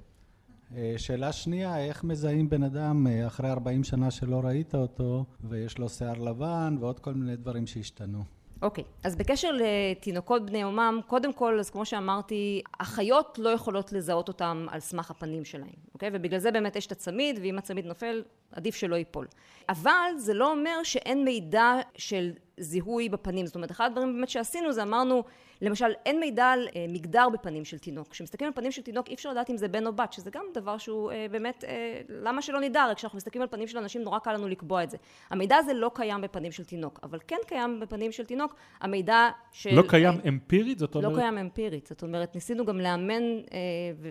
אה, 0.76 0.94
שאלה 0.98 1.32
שנייה, 1.32 1.80
איך 1.80 2.04
מזהים 2.04 2.50
בן 2.50 2.64
אדם 2.64 3.08
אה, 3.08 3.28
אחרי 3.28 3.50
40 3.50 3.84
שנה 3.84 4.12
שלא 4.12 4.42
ראית 4.44 4.76
אותו 4.76 5.26
ויש 5.44 5.78
לו 5.78 5.90
שיער 5.90 6.14
לבן 6.14 6.76
ועוד 6.80 7.00
כל 7.00 7.14
מיני 7.14 7.36
דברים 7.36 7.68
שהשתנו? 7.68 8.24
אוקיי, 8.62 8.84
אז 9.04 9.16
בקשר 9.16 9.52
לתינוקות 9.54 10.46
בני 10.46 10.62
יומם, 10.62 11.00
קודם 11.08 11.34
כל, 11.34 11.60
אז 11.60 11.70
כמו 11.70 11.86
שאמרתי, 11.86 12.62
החיות 12.80 13.40
לא 13.42 13.50
יכולות 13.50 13.92
לזהות 13.92 14.28
אותם 14.28 14.66
על 14.70 14.80
סמך 14.80 15.12
הפנים 15.12 15.46
שלהם, 15.46 15.70
אוקיי? 15.94 16.10
ובגלל 16.14 16.40
זה 16.40 16.52
באמת 16.52 16.76
יש 16.76 16.88
את 16.88 16.92
הצמיד, 16.92 17.40
ואם 17.42 17.58
הצמיד 17.58 17.86
נופל, 17.86 18.24
עדיף 18.52 18.76
שלא 18.76 18.96
ייפול. 18.96 19.28
אבל 19.70 20.12
זה 20.18 20.34
לא 20.34 20.52
אומר 20.52 20.84
שאין 20.84 21.26
מידע 21.26 21.74
של 21.98 22.32
זיהוי 22.58 23.10
בפנים. 23.10 23.46
זאת 23.46 23.56
אומרת, 23.56 23.72
אחד 23.72 23.86
הדברים 23.86 24.14
באמת 24.14 24.30
שעשינו 24.30 24.72
זה 24.72 24.84
אמרנו, 24.84 25.24
למשל, 25.62 25.92
אין 26.06 26.20
מידע 26.20 26.46
על 26.46 26.68
אה, 26.76 26.86
מגדר 26.90 27.30
בפנים 27.34 27.66
של 27.66 27.80
תינוק. 27.80 28.08
כשמסתכלים 28.08 28.48
על 28.48 28.54
פנים 28.54 28.72
של 28.72 28.82
תינוק, 28.82 29.08
אי 29.08 29.14
אפשר 29.14 29.32
לדעת 29.32 29.50
אם 29.50 29.58
זה 29.58 29.68
בן 29.68 29.88
או 29.88 29.94
בת, 29.94 30.14
שזה 30.14 30.30
גם 30.32 30.46
דבר 30.54 30.78
שהוא 30.78 31.12
אה, 31.12 31.26
באמת, 31.32 31.64
אה, 31.68 32.02
למה 32.10 32.42
שלא 32.42 32.60
נדע? 32.60 32.82
הרי 32.82 32.96
כשאנחנו 32.96 33.18
מסתכלים 33.18 33.42
על 33.42 33.48
פנים 33.48 33.68
של 33.68 33.78
אנשים, 33.78 34.02
נורא 34.02 34.20
קל 34.20 34.34
לנו 34.34 34.48
לקבוע 34.48 34.84
את 34.84 34.90
זה. 34.90 34.98
המידע 35.30 35.56
הזה 35.56 35.74
לא 35.74 35.92
קיים 35.94 36.22
בפנים 36.22 36.52
של 36.52 36.66
תינוק, 36.66 37.00
אבל 37.04 37.20
כן 37.28 37.38
קיים 37.48 37.80
בפנים 37.80 38.12
של 38.12 38.26
תינוק, 38.26 38.56
המידע 38.82 39.30
של... 39.52 39.76
לא 39.76 39.84
קיים 39.88 40.14
אה, 40.14 40.28
אמפירית? 40.28 40.80
זאת 40.80 40.96
לא 40.96 41.00
אומרת... 41.00 41.20
קיים 41.20 41.38
אמפירית, 41.38 41.88
זאת 41.88 42.04
אומרת, 42.04 42.36
ניסינו 42.36 42.66
גם 42.66 42.80
לאמן 42.80 43.24
אה, 43.24 43.58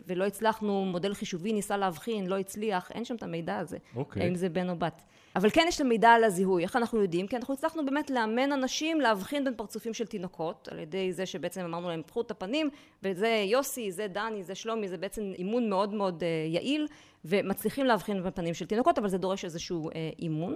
ולא 0.07 0.25
הצלחנו, 0.27 0.85
מודל 0.85 1.15
חישובי 1.15 1.53
ניסה 1.53 1.77
להבחין, 1.77 2.27
לא 2.27 2.39
הצליח, 2.39 2.91
אין 2.93 3.05
שם 3.05 3.15
את 3.15 3.23
המידע 3.23 3.59
הזה, 3.59 3.79
אוקיי. 3.97 4.23
האם 4.23 4.35
זה 4.35 4.49
בן 4.49 4.71
או 4.71 4.77
בת. 4.77 5.03
אבל 5.37 5.51
כן 5.51 5.65
יש 5.69 5.81
למידע 5.81 6.11
על 6.11 6.25
הזיהוי, 6.25 6.63
איך 6.63 6.77
אנחנו 6.77 7.03
יודעים? 7.03 7.27
כי 7.27 7.37
אנחנו 7.37 7.55
הצלחנו 7.55 7.85
באמת 7.85 8.11
לאמן 8.11 8.53
אנשים 8.53 9.01
להבחין 9.01 9.45
בין 9.45 9.55
פרצופים 9.57 9.95
של 9.95 10.07
תינוקות, 10.07 10.69
על 10.73 10.79
ידי 10.79 11.13
זה 11.13 11.27
שבעצם 11.27 11.61
אמרנו 11.61 11.89
להם, 11.89 12.03
קחו 12.03 12.21
את 12.21 12.31
הפנים, 12.31 12.71
וזה 13.03 13.45
יוסי, 13.47 13.93
זה 13.93 14.07
דני, 14.07 14.45
זה 14.45 14.55
שלומי, 14.55 14.89
זה 14.89 14.97
בעצם 14.97 15.33
אימון 15.39 15.71
מאוד 15.71 15.95
מאוד 15.95 16.23
אה, 16.23 16.29
יעיל, 16.49 16.87
ומצליחים 17.25 17.87
להבחין 17.87 18.23
בין 18.23 18.33
פנים 18.33 18.55
של 18.55 18.67
תינוקות, 18.67 18.99
אבל 18.99 19.09
זה 19.09 19.19
דורש 19.19 19.45
איזשהו 19.45 19.91
אה, 19.91 20.11
אימון. 20.19 20.55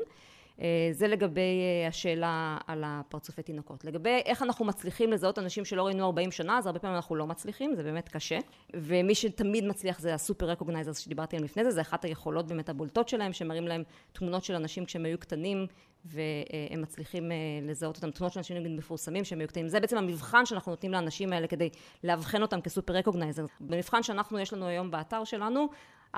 אה, 0.60 0.88
זה 0.92 1.08
לגבי 1.08 1.40
אה, 1.40 1.88
השאלה 1.88 2.58
על 2.66 2.82
הפרצופי 2.86 3.42
תינוקות. 3.42 3.84
לגבי 3.84 4.22
איך 4.24 4.42
אנחנו 4.42 4.64
מצליחים 4.64 5.12
לזהות 5.12 5.38
אנשים 5.38 5.64
שלא 5.64 5.86
ראינו 5.86 6.04
40 6.04 6.30
שנה, 6.30 6.58
אז 6.58 6.66
הרבה 6.66 6.78
פעמים 6.78 6.96
אנחנו 6.96 7.16
לא 7.16 7.26
מצליחים, 7.26 7.74
זה 7.74 7.82
באמת 7.82 8.08
קשה. 8.08 8.38
ומי 8.74 9.14
שתמיד 9.14 9.64
מצליח 9.64 9.98
זה 9.98 10.14
הסופר 10.14 10.46
רקוגנייזרס 10.46 10.98
שדיברתי 10.98 11.36
עליהם 11.36 11.44
לפני 11.44 11.64
זה, 11.64 11.70
זה 11.70 11.80
אחת 11.80 12.04
היכולות 12.04 12.46
באמת 12.46 12.68
הבולטות 12.68 13.08
שלהם, 13.08 13.32
שמראים 13.32 13.68
להם 13.68 13.82
תמונות 14.12 14.44
של 14.44 14.54
אנשים 14.54 14.84
כשהם 14.84 15.04
היו 15.04 15.18
קטנים, 15.18 15.66
והם 16.04 16.82
מצליחים 16.82 17.32
אה, 17.32 17.36
לזהות 17.62 17.96
אותם, 17.96 18.10
תמונות 18.10 18.32
של 18.32 18.40
אנשים 18.40 18.56
נגיד 18.56 18.70
מפורסמים 18.70 19.24
שהם 19.24 19.40
היו 19.40 19.48
קטנים. 19.48 19.68
זה 19.68 19.80
בעצם 19.80 19.96
המבחן 19.96 20.46
שאנחנו 20.46 20.72
נותנים 20.72 20.92
לאנשים 20.92 21.32
האלה 21.32 21.46
כדי 21.46 21.70
לאבחן 22.04 22.42
אותם 22.42 22.60
כ 22.60 22.70
super 22.70 22.92
recognizer. 22.92 23.44
במבחן 23.60 24.02
שאנחנו, 24.02 24.38
יש 24.38 24.52
לנו 24.52 24.66
היום 24.66 24.90
באתר 24.90 25.24
שלנו, 25.24 25.68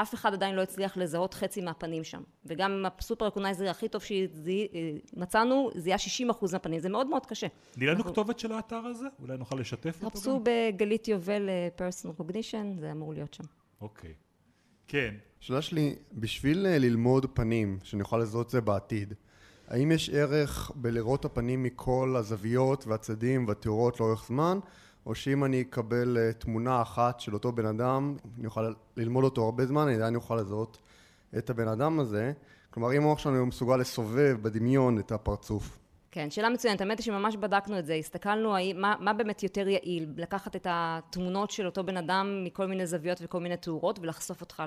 אף 0.03 0.15
אחד 0.15 0.33
עדיין 0.33 0.55
לא 0.55 0.63
הצליח 0.63 0.97
לזהות 0.97 1.35
חצי 1.35 1.61
מהפנים 1.61 2.05
שם. 2.05 2.23
וגם 2.45 2.73
עם 2.73 2.87
ה 2.99 3.04
super 3.04 3.29
recognizer 3.29 3.71
הכי 3.71 3.89
טוב 3.89 4.03
שמצאנו, 4.03 5.71
זיהה 5.75 5.99
60% 6.31 6.53
מהפנים, 6.53 6.81
זה 6.81 6.89
מאוד 6.89 7.07
מאוד 7.07 7.27
קשה. 7.27 7.47
תני 7.73 7.87
לנו 7.87 8.05
כתובת 8.05 8.39
של 8.39 8.53
האתר 8.53 8.77
הזה? 8.77 9.07
אולי 9.23 9.39
נוכל 9.39 9.57
לשתף 9.57 10.03
אותו 10.03 10.19
חפשו 10.19 10.37
גם? 10.39 10.45
בגלית 10.45 11.09
יובל 11.09 11.49
person 11.77 12.15
recognition, 12.15 12.75
זה 12.79 12.93
אמור 12.93 13.15
להיות 13.15 13.35
שם. 13.35 13.45
אוקיי. 13.81 14.13
כן. 14.89 15.15
השאלה 15.41 15.63
שלי, 15.63 15.95
בשביל 16.13 16.67
אה, 16.67 16.79
ללמוד 16.79 17.27
פנים, 17.35 17.79
שאני 17.83 18.03
אוכל 18.03 18.19
לזהות 18.19 18.47
את 18.47 18.51
זה 18.51 18.61
בעתיד, 18.61 19.15
האם 19.69 19.93
יש 19.93 20.11
ערך 20.11 20.73
בלראות 20.75 21.25
הפנים 21.25 21.63
מכל 21.63 22.15
הזוויות 22.19 22.87
והצדדים 22.87 23.49
והתיאורות 23.49 24.01
לאורך 24.01 24.27
זמן, 24.27 24.59
או 25.07 25.15
שאם 25.15 25.45
אני 25.45 25.61
אקבל 25.61 26.19
אה, 26.19 26.33
תמונה 26.33 26.83
אחת 26.83 27.21
של 27.21 27.35
אותו 27.35 27.53
בן 27.53 27.67
אדם, 27.67 28.17
אני 28.39 28.47
אוכל 28.47 28.73
ללמוד 28.97 29.25
אותו 29.25 29.45
הרבה 29.45 29.67
זמן, 29.67 29.83
אני 29.83 29.95
עדיין 29.95 30.15
אוכל 30.15 30.37
לזהות 30.37 30.79
את 31.39 31.51
הבן 31.51 31.69
אדם 31.69 32.01
הזה. 32.01 32.33
כלומר, 32.71 32.93
אם 32.93 33.03
המוח 33.03 33.19
שלנו 33.19 33.47
מסוגל 33.47 33.77
לסובב 33.77 34.37
בדמיון 34.43 34.99
את 34.99 35.13
הפרצוף. 35.13 35.79
כן, 36.11 36.31
שאלה 36.31 36.49
מצוינת. 36.49 36.81
האמת 36.81 36.99
היא 36.99 37.05
שממש 37.05 37.37
בדקנו 37.37 37.79
את 37.79 37.87
זה, 37.87 37.95
הסתכלנו 37.95 38.55
מה, 38.75 38.95
מה 39.01 39.13
באמת 39.13 39.43
יותר 39.43 39.69
יעיל, 39.69 40.09
לקחת 40.17 40.57
את 40.57 40.67
התמונות 40.71 41.51
של 41.51 41.67
אותו 41.67 41.85
בן 41.85 41.97
אדם 41.97 42.45
מכל 42.45 42.67
מיני 42.67 42.87
זוויות 42.87 43.19
וכל 43.23 43.41
מיני 43.41 43.57
תאורות 43.57 43.99
ולחשוף 43.99 44.41
אותך 44.41 44.63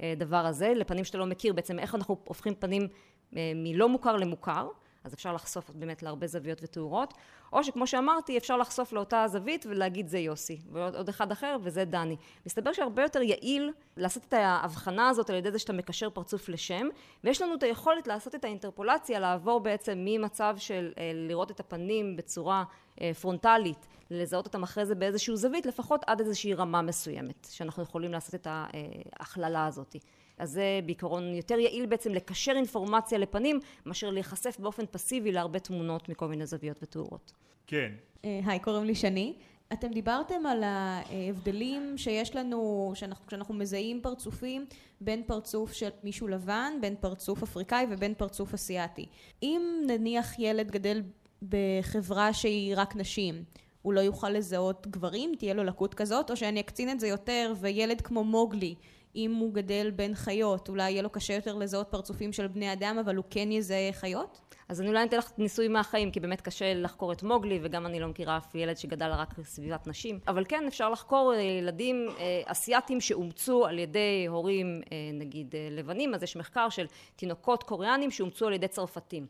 לדבר 0.00 0.46
הזה, 0.46 0.72
לפנים 0.76 1.04
שאתה 1.04 1.18
לא 1.18 1.26
מכיר, 1.26 1.52
בעצם 1.52 1.78
איך 1.78 1.94
אנחנו 1.94 2.16
הופכים 2.24 2.54
פנים 2.54 2.88
אה, 3.36 3.52
מלא 3.54 3.88
מוכר 3.88 4.16
למוכר, 4.16 4.68
אז 5.06 5.14
אפשר 5.14 5.32
לחשוף 5.32 5.70
באמת 5.74 6.02
להרבה 6.02 6.26
זוויות 6.26 6.58
ותאורות, 6.62 7.14
או 7.52 7.64
שכמו 7.64 7.86
שאמרתי, 7.86 8.38
אפשר 8.38 8.56
לחשוף 8.56 8.92
לאותה 8.92 9.22
הזווית 9.22 9.66
ולהגיד 9.68 10.08
זה 10.08 10.18
יוסי, 10.18 10.60
ועוד 10.72 10.96
עוד 10.96 11.08
אחד 11.08 11.32
אחר 11.32 11.56
וזה 11.62 11.84
דני. 11.84 12.16
מסתבר 12.46 12.72
שהרבה 12.72 13.02
יותר 13.02 13.22
יעיל 13.22 13.72
לעשות 13.96 14.24
את 14.28 14.32
ההבחנה 14.32 15.08
הזאת 15.08 15.30
על 15.30 15.36
ידי 15.36 15.50
זה 15.50 15.58
שאתה 15.58 15.72
מקשר 15.72 16.10
פרצוף 16.10 16.48
לשם, 16.48 16.88
ויש 17.24 17.42
לנו 17.42 17.54
את 17.54 17.62
היכולת 17.62 18.06
לעשות 18.06 18.34
את 18.34 18.44
האינטרפולציה, 18.44 19.20
לעבור 19.20 19.60
בעצם 19.60 19.98
ממצב 20.04 20.56
של 20.58 20.92
אה, 20.98 21.10
לראות 21.14 21.50
את 21.50 21.60
הפנים 21.60 22.16
בצורה 22.16 22.64
אה, 23.00 23.14
פרונטלית, 23.14 23.86
לזהות 24.10 24.46
אותם 24.46 24.62
אחרי 24.62 24.86
זה 24.86 24.94
באיזושהי 24.94 25.36
זווית, 25.36 25.66
לפחות 25.66 26.04
עד 26.06 26.20
איזושהי 26.20 26.54
רמה 26.54 26.82
מסוימת, 26.82 27.48
שאנחנו 27.50 27.82
יכולים 27.82 28.12
לעשות 28.12 28.34
את 28.34 28.46
ההכללה 28.50 29.66
הזאת. 29.66 29.96
אז 30.38 30.50
זה 30.50 30.80
בעיקרון 30.86 31.34
יותר 31.34 31.58
יעיל 31.58 31.86
בעצם 31.86 32.14
לקשר 32.14 32.52
אינפורמציה 32.56 33.18
לפנים, 33.18 33.60
מאשר 33.86 34.10
להיחשף 34.10 34.56
באופן 34.58 34.84
פסיבי 34.90 35.32
להרבה 35.32 35.58
תמונות 35.58 36.08
מכל 36.08 36.28
מיני 36.28 36.46
זוויות 36.46 36.76
ותאורות. 36.82 37.32
כן. 37.66 37.92
אה, 38.24 38.40
היי, 38.46 38.58
קוראים 38.58 38.84
לי 38.84 38.94
שני. 38.94 39.34
אתם 39.72 39.88
דיברתם 39.88 40.46
על 40.46 40.62
ההבדלים 40.64 41.98
שיש 41.98 42.36
לנו, 42.36 42.92
שאנחנו, 42.94 43.26
כשאנחנו 43.26 43.54
מזהים 43.54 44.00
פרצופים, 44.02 44.66
בין 45.00 45.22
פרצוף 45.26 45.72
של 45.72 45.88
מישהו 46.04 46.28
לבן, 46.28 46.72
בין 46.80 46.94
פרצוף 47.00 47.42
אפריקאי 47.42 47.86
ובין 47.90 48.14
פרצוף 48.14 48.54
אסיאתי. 48.54 49.06
אם 49.42 49.62
נניח 49.86 50.38
ילד 50.38 50.70
גדל 50.70 51.02
בחברה 51.48 52.32
שהיא 52.32 52.74
רק 52.76 52.96
נשים, 52.96 53.44
הוא 53.82 53.92
לא 53.92 54.00
יוכל 54.00 54.30
לזהות 54.30 54.86
גברים, 54.86 55.34
תהיה 55.38 55.54
לו 55.54 55.64
לקות 55.64 55.94
כזאת, 55.94 56.30
או 56.30 56.36
שאני 56.36 56.60
אקצין 56.60 56.90
את 56.90 57.00
זה 57.00 57.08
יותר, 57.08 57.52
וילד 57.60 58.00
כמו 58.00 58.24
מוגלי, 58.24 58.74
אם 59.16 59.34
הוא 59.34 59.52
גדל 59.52 59.90
בין 59.90 60.14
חיות, 60.14 60.68
אולי 60.68 60.90
יהיה 60.90 61.02
לו 61.02 61.10
קשה 61.10 61.34
יותר 61.34 61.54
לזהות 61.54 61.88
פרצופים 61.90 62.32
של 62.32 62.46
בני 62.46 62.72
אדם, 62.72 62.98
אבל 63.04 63.16
הוא 63.16 63.24
כן 63.30 63.52
יזהה 63.52 63.92
חיות? 63.92 64.40
אז 64.68 64.80
אני 64.80 64.88
אולי 64.88 65.04
אתן 65.04 65.16
לך 65.16 65.30
ניסוי 65.38 65.68
מהחיים, 65.68 66.10
כי 66.10 66.20
באמת 66.20 66.40
קשה 66.40 66.74
לחקור 66.74 67.12
את 67.12 67.22
מוגלי, 67.22 67.58
וגם 67.62 67.86
אני 67.86 68.00
לא 68.00 68.08
מכירה 68.08 68.36
אף 68.36 68.54
ילד 68.54 68.76
שגדל 68.76 69.10
רק 69.10 69.38
בסביבת 69.38 69.86
נשים. 69.86 70.18
אבל 70.28 70.44
כן, 70.48 70.64
אפשר 70.66 70.90
לחקור 70.90 71.34
אה, 71.34 71.40
ילדים 71.40 72.08
אה, 72.18 72.42
אסיאתים 72.44 73.00
שאומצו 73.00 73.66
על 73.66 73.78
ידי 73.78 74.26
הורים, 74.28 74.80
אה, 74.92 74.96
נגיד, 75.12 75.54
לבנים, 75.70 76.14
אז 76.14 76.22
יש 76.22 76.36
מחקר 76.36 76.68
של 76.68 76.86
תינוקות 77.16 77.62
קוריאנים 77.62 78.10
שאומצו 78.10 78.46
על 78.46 78.52
ידי 78.52 78.68
צרפתים. 78.68 79.26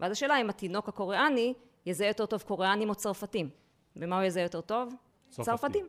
ואז 0.00 0.12
השאלה 0.12 0.40
אם 0.40 0.50
התינוק 0.50 0.88
הקוריאני 0.88 1.54
יזהה 1.86 2.08
יותר 2.08 2.26
טוב 2.26 2.42
קוריאנים 2.42 2.88
או 2.88 2.94
צרפתים. 2.94 3.48
ומה 3.96 4.16
הוא 4.16 4.24
יזהה 4.24 4.42
יותר 4.42 4.60
טוב? 4.60 4.94
צרפתים. 5.30 5.86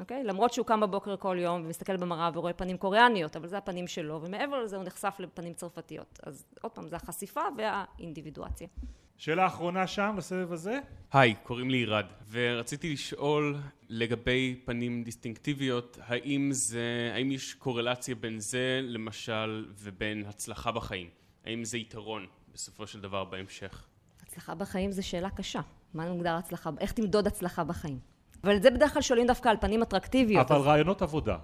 אוקיי? 0.00 0.24
למרות 0.24 0.52
שהוא 0.52 0.66
קם 0.66 0.80
בבוקר 0.80 1.16
כל 1.16 1.36
יום 1.40 1.64
ומסתכל 1.64 1.96
במראה 1.96 2.30
ורואה 2.34 2.52
פנים 2.52 2.76
קוריאניות, 2.76 3.36
אבל 3.36 3.48
זה 3.48 3.58
הפנים 3.58 3.86
שלו, 3.86 4.20
ומעבר 4.22 4.62
לזה 4.62 4.76
הוא 4.76 4.84
נחשף 4.84 5.16
לפנים 5.18 5.54
צרפתיות. 5.54 6.20
אז 6.22 6.44
עוד 6.62 6.72
פעם, 6.72 6.88
זה 6.88 6.96
החשיפה 6.96 7.40
והאינדיבידואציה. 7.56 8.68
שאלה 9.16 9.46
אחרונה 9.46 9.86
שם, 9.86 10.14
בסבב 10.18 10.52
הזה? 10.52 10.78
היי, 11.12 11.34
קוראים 11.42 11.70
לי 11.70 11.76
עירד, 11.76 12.06
ורציתי 12.30 12.92
לשאול 12.92 13.56
לגבי 13.88 14.60
פנים 14.64 15.04
דיסטינקטיביות, 15.04 15.98
האם 16.06 16.48
זה, 16.52 17.10
האם 17.14 17.30
יש 17.32 17.54
קורלציה 17.54 18.14
בין 18.14 18.40
זה 18.40 18.80
למשל 18.82 19.66
ובין 19.78 20.24
הצלחה 20.26 20.72
בחיים? 20.72 21.08
האם 21.44 21.64
זה 21.64 21.78
יתרון 21.78 22.26
בסופו 22.52 22.86
של 22.86 23.00
דבר 23.00 23.24
בהמשך? 23.24 23.86
הצלחה 24.22 24.54
בחיים 24.54 24.92
זו 24.92 25.06
שאלה 25.06 25.30
קשה. 25.30 25.60
מה 25.94 26.12
מוגדר 26.12 26.34
הצלחה? 26.34 26.70
איך 26.80 26.92
תמדוד 26.92 27.26
הצלחה 27.26 27.64
בחיים? 27.64 27.98
אבל 28.44 28.56
את 28.56 28.62
זה 28.62 28.70
בדרך 28.70 28.92
כלל 28.92 29.02
שואלים 29.02 29.26
דווקא 29.26 29.48
על 29.48 29.56
פנים 29.60 29.82
אטרקטיביות. 29.82 30.50
אבל 30.50 30.60
אז- 30.60 30.66
רעיונות 30.66 31.02
עבודה. 31.02 31.36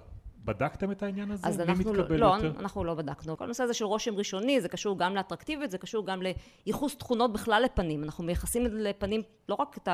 בדקתם 0.45 0.91
את 0.91 1.03
העניין 1.03 1.31
הזה? 1.31 1.47
אז 1.47 1.57
מי 1.57 1.63
אנחנו 1.63 1.93
לא, 1.93 2.09
לא, 2.09 2.25
יותר? 2.25 2.59
אנחנו 2.59 2.83
לא 2.83 2.93
בדקנו. 2.93 3.37
כל 3.37 3.43
הנושא 3.43 3.63
הזה 3.63 3.73
של 3.73 3.85
רושם 3.85 4.15
ראשוני, 4.15 4.61
זה 4.61 4.69
קשור 4.69 4.99
גם 4.99 5.15
לאטרקטיביות, 5.15 5.71
זה 5.71 5.77
קשור 5.77 6.05
גם 6.05 6.21
לייחוס 6.65 6.97
תכונות 6.97 7.33
בכלל 7.33 7.61
לפנים. 7.65 8.03
אנחנו 8.03 8.23
מייחסים 8.23 8.65
לפנים 8.65 9.21
לא 9.49 9.55
רק 9.55 9.77
את 9.77 9.89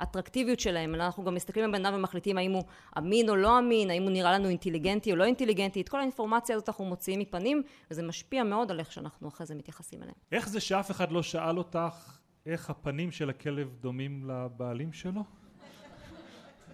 האטרקטיביות 0.00 0.60
שלהם, 0.60 0.94
אלא 0.94 1.02
אנחנו 1.04 1.24
גם 1.24 1.34
מסתכלים 1.34 1.64
על 1.64 1.72
בן 1.72 1.86
אדם 1.86 1.94
ומחליטים 1.98 2.38
האם 2.38 2.52
הוא 2.52 2.62
אמין 2.98 3.28
או 3.28 3.36
לא 3.36 3.58
אמין, 3.58 3.90
האם 3.90 4.02
הוא 4.02 4.10
נראה 4.10 4.32
לנו 4.32 4.48
אינטליגנטי 4.48 5.10
או 5.12 5.16
לא 5.16 5.24
אינטליגנטי. 5.24 5.80
את 5.80 5.88
כל 5.88 5.98
האינפורמציה 5.98 6.56
הזאת 6.56 6.68
אנחנו 6.68 6.84
מוציאים 6.84 7.20
מפנים, 7.20 7.62
וזה 7.90 8.02
משפיע 8.02 8.44
מאוד 8.44 8.70
על 8.70 8.78
איך 8.78 8.92
שאנחנו 8.92 9.28
אחרי 9.28 9.46
זה 9.46 9.54
מתייחסים 9.54 10.02
אליהם. 10.02 10.16
איך 10.32 10.48
זה 10.48 10.60
שאף 10.60 10.90
אחד 10.90 11.12
לא 11.12 11.22
שאל 11.22 11.58
אותך 11.58 12.18
איך 12.46 12.70
הפנים 12.70 13.10
של 13.10 13.30
הכלב 13.30 13.68
דומים 13.80 14.30
לבעלים 14.30 14.92
שלו? 14.92 15.22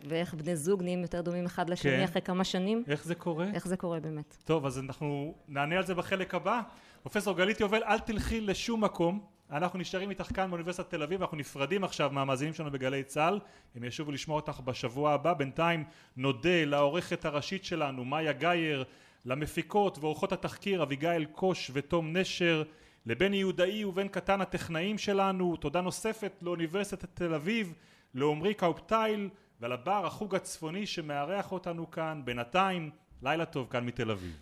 ואיך 0.09 0.35
בני 0.35 0.57
זוג 0.57 0.83
נהיים 0.83 1.03
יותר 1.03 1.21
דומים 1.21 1.47
אחד 1.47 1.71
לשני 1.71 1.91
כן. 1.91 2.03
אחרי 2.05 2.23
כמה 2.23 2.45
שנים. 2.45 2.85
איך 2.89 3.05
זה 3.05 3.15
קורה? 3.15 3.47
איך 3.55 3.67
זה 3.67 3.77
קורה 3.77 4.01
באמת. 4.01 4.37
טוב, 4.45 4.67
אז 4.67 4.79
אנחנו 4.79 5.35
נענה 5.49 5.77
על 5.77 5.87
זה 5.87 5.95
בחלק 5.95 6.35
הבא. 6.35 6.61
פרופסור 7.03 7.37
גלית 7.37 7.61
יובל, 7.61 7.83
אל 7.85 7.99
תלכי 7.99 8.41
לשום 8.41 8.85
מקום. 8.85 9.21
אנחנו 9.51 9.79
נשארים 9.79 10.11
איתך 10.11 10.35
כאן 10.35 10.51
באוניברסיטת 10.51 10.91
תל 10.91 11.03
אביב, 11.03 11.21
אנחנו 11.21 11.37
נפרדים 11.37 11.85
עכשיו 11.85 12.11
מהמאזינים 12.13 12.55
שלנו 12.55 12.71
בגלי 12.71 13.03
צה"ל. 13.03 13.41
הם 13.75 13.85
ישובו 13.85 14.13
לשמוע 14.13 14.37
אותך 14.37 14.61
בשבוע 14.61 15.13
הבא. 15.13 15.35
בינתיים 15.35 15.85
נודה 16.17 16.65
לעורכת 16.65 17.25
הראשית 17.25 17.65
שלנו, 17.65 18.05
מאיה 18.05 18.33
גאייר, 18.33 18.85
למפיקות 19.25 19.99
ועורכות 19.99 20.33
התחקיר, 20.33 20.83
אביגיל 20.83 21.25
קוש 21.25 21.71
ותום 21.75 22.17
נשר, 22.17 22.63
לבני 23.07 23.37
יהודאי 23.37 23.85
ובן 23.85 24.09
קטן 24.09 24.41
הטכנאים 24.41 24.99
שלנו. 24.99 25.57
תודה 25.57 25.81
נוספת 25.81 26.33
לאוניברסיטת 26.43 27.09
תל 27.15 27.35
אביב, 27.35 27.75
לעומרי 28.15 28.55
קאופטייל 28.55 29.29
ולבר, 29.63 30.07
החוג 30.07 30.35
הצפוני 30.35 30.87
שמארח 30.87 31.53
אותנו 31.53 31.91
כאן. 31.91 32.23
בינתיים, 32.25 32.91
לילה 33.23 33.45
טוב 33.45 33.67
כאן 33.71 33.85
מתל 33.85 34.11
אביב. 34.11 34.37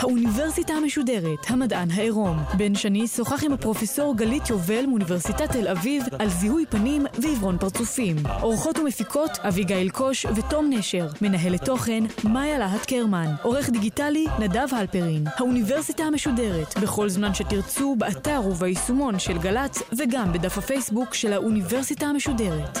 האוניברסיטה 0.00 0.72
המשודרת, 0.72 1.38
המדען 1.48 1.90
העירום. 1.90 2.38
בן 2.56 2.74
שני 2.74 3.06
שוחח 3.06 3.44
עם 3.44 3.52
הפרופסור 3.52 4.16
גלית 4.16 4.50
יובל 4.50 4.86
מאוניברסיטת 4.86 5.52
תל 5.52 5.68
אביב 5.68 6.04
על 6.18 6.28
זיהוי 6.28 6.66
פנים 6.66 7.06
ועיוורון 7.22 7.58
פרצופים. 7.58 8.16
אורחות 8.42 8.78
ומפיקות 8.78 9.30
אביגיל 9.38 9.90
קוש 9.90 10.26
ותום 10.26 10.70
נשר. 10.70 11.06
מנהלת 11.20 11.64
תוכן 11.64 12.04
מאיה 12.24 12.58
להט 12.58 12.86
קרמן. 12.86 13.34
עורך 13.42 13.70
דיגיטלי 13.70 14.26
נדב 14.38 14.66
הלפרין. 14.72 15.24
האוניברסיטה 15.36 16.04
המשודרת, 16.04 16.78
בכל 16.78 17.08
זמן 17.08 17.34
שתרצו, 17.34 17.96
באתר 17.98 18.40
וביישומון 18.46 19.18
של 19.18 19.38
גל"צ 19.38 19.82
וגם 19.98 20.32
בדף 20.32 20.58
הפייסבוק 20.58 21.14
של 21.14 21.32
האוניברסיטה 21.32 22.06
המשודרת. 22.06 22.78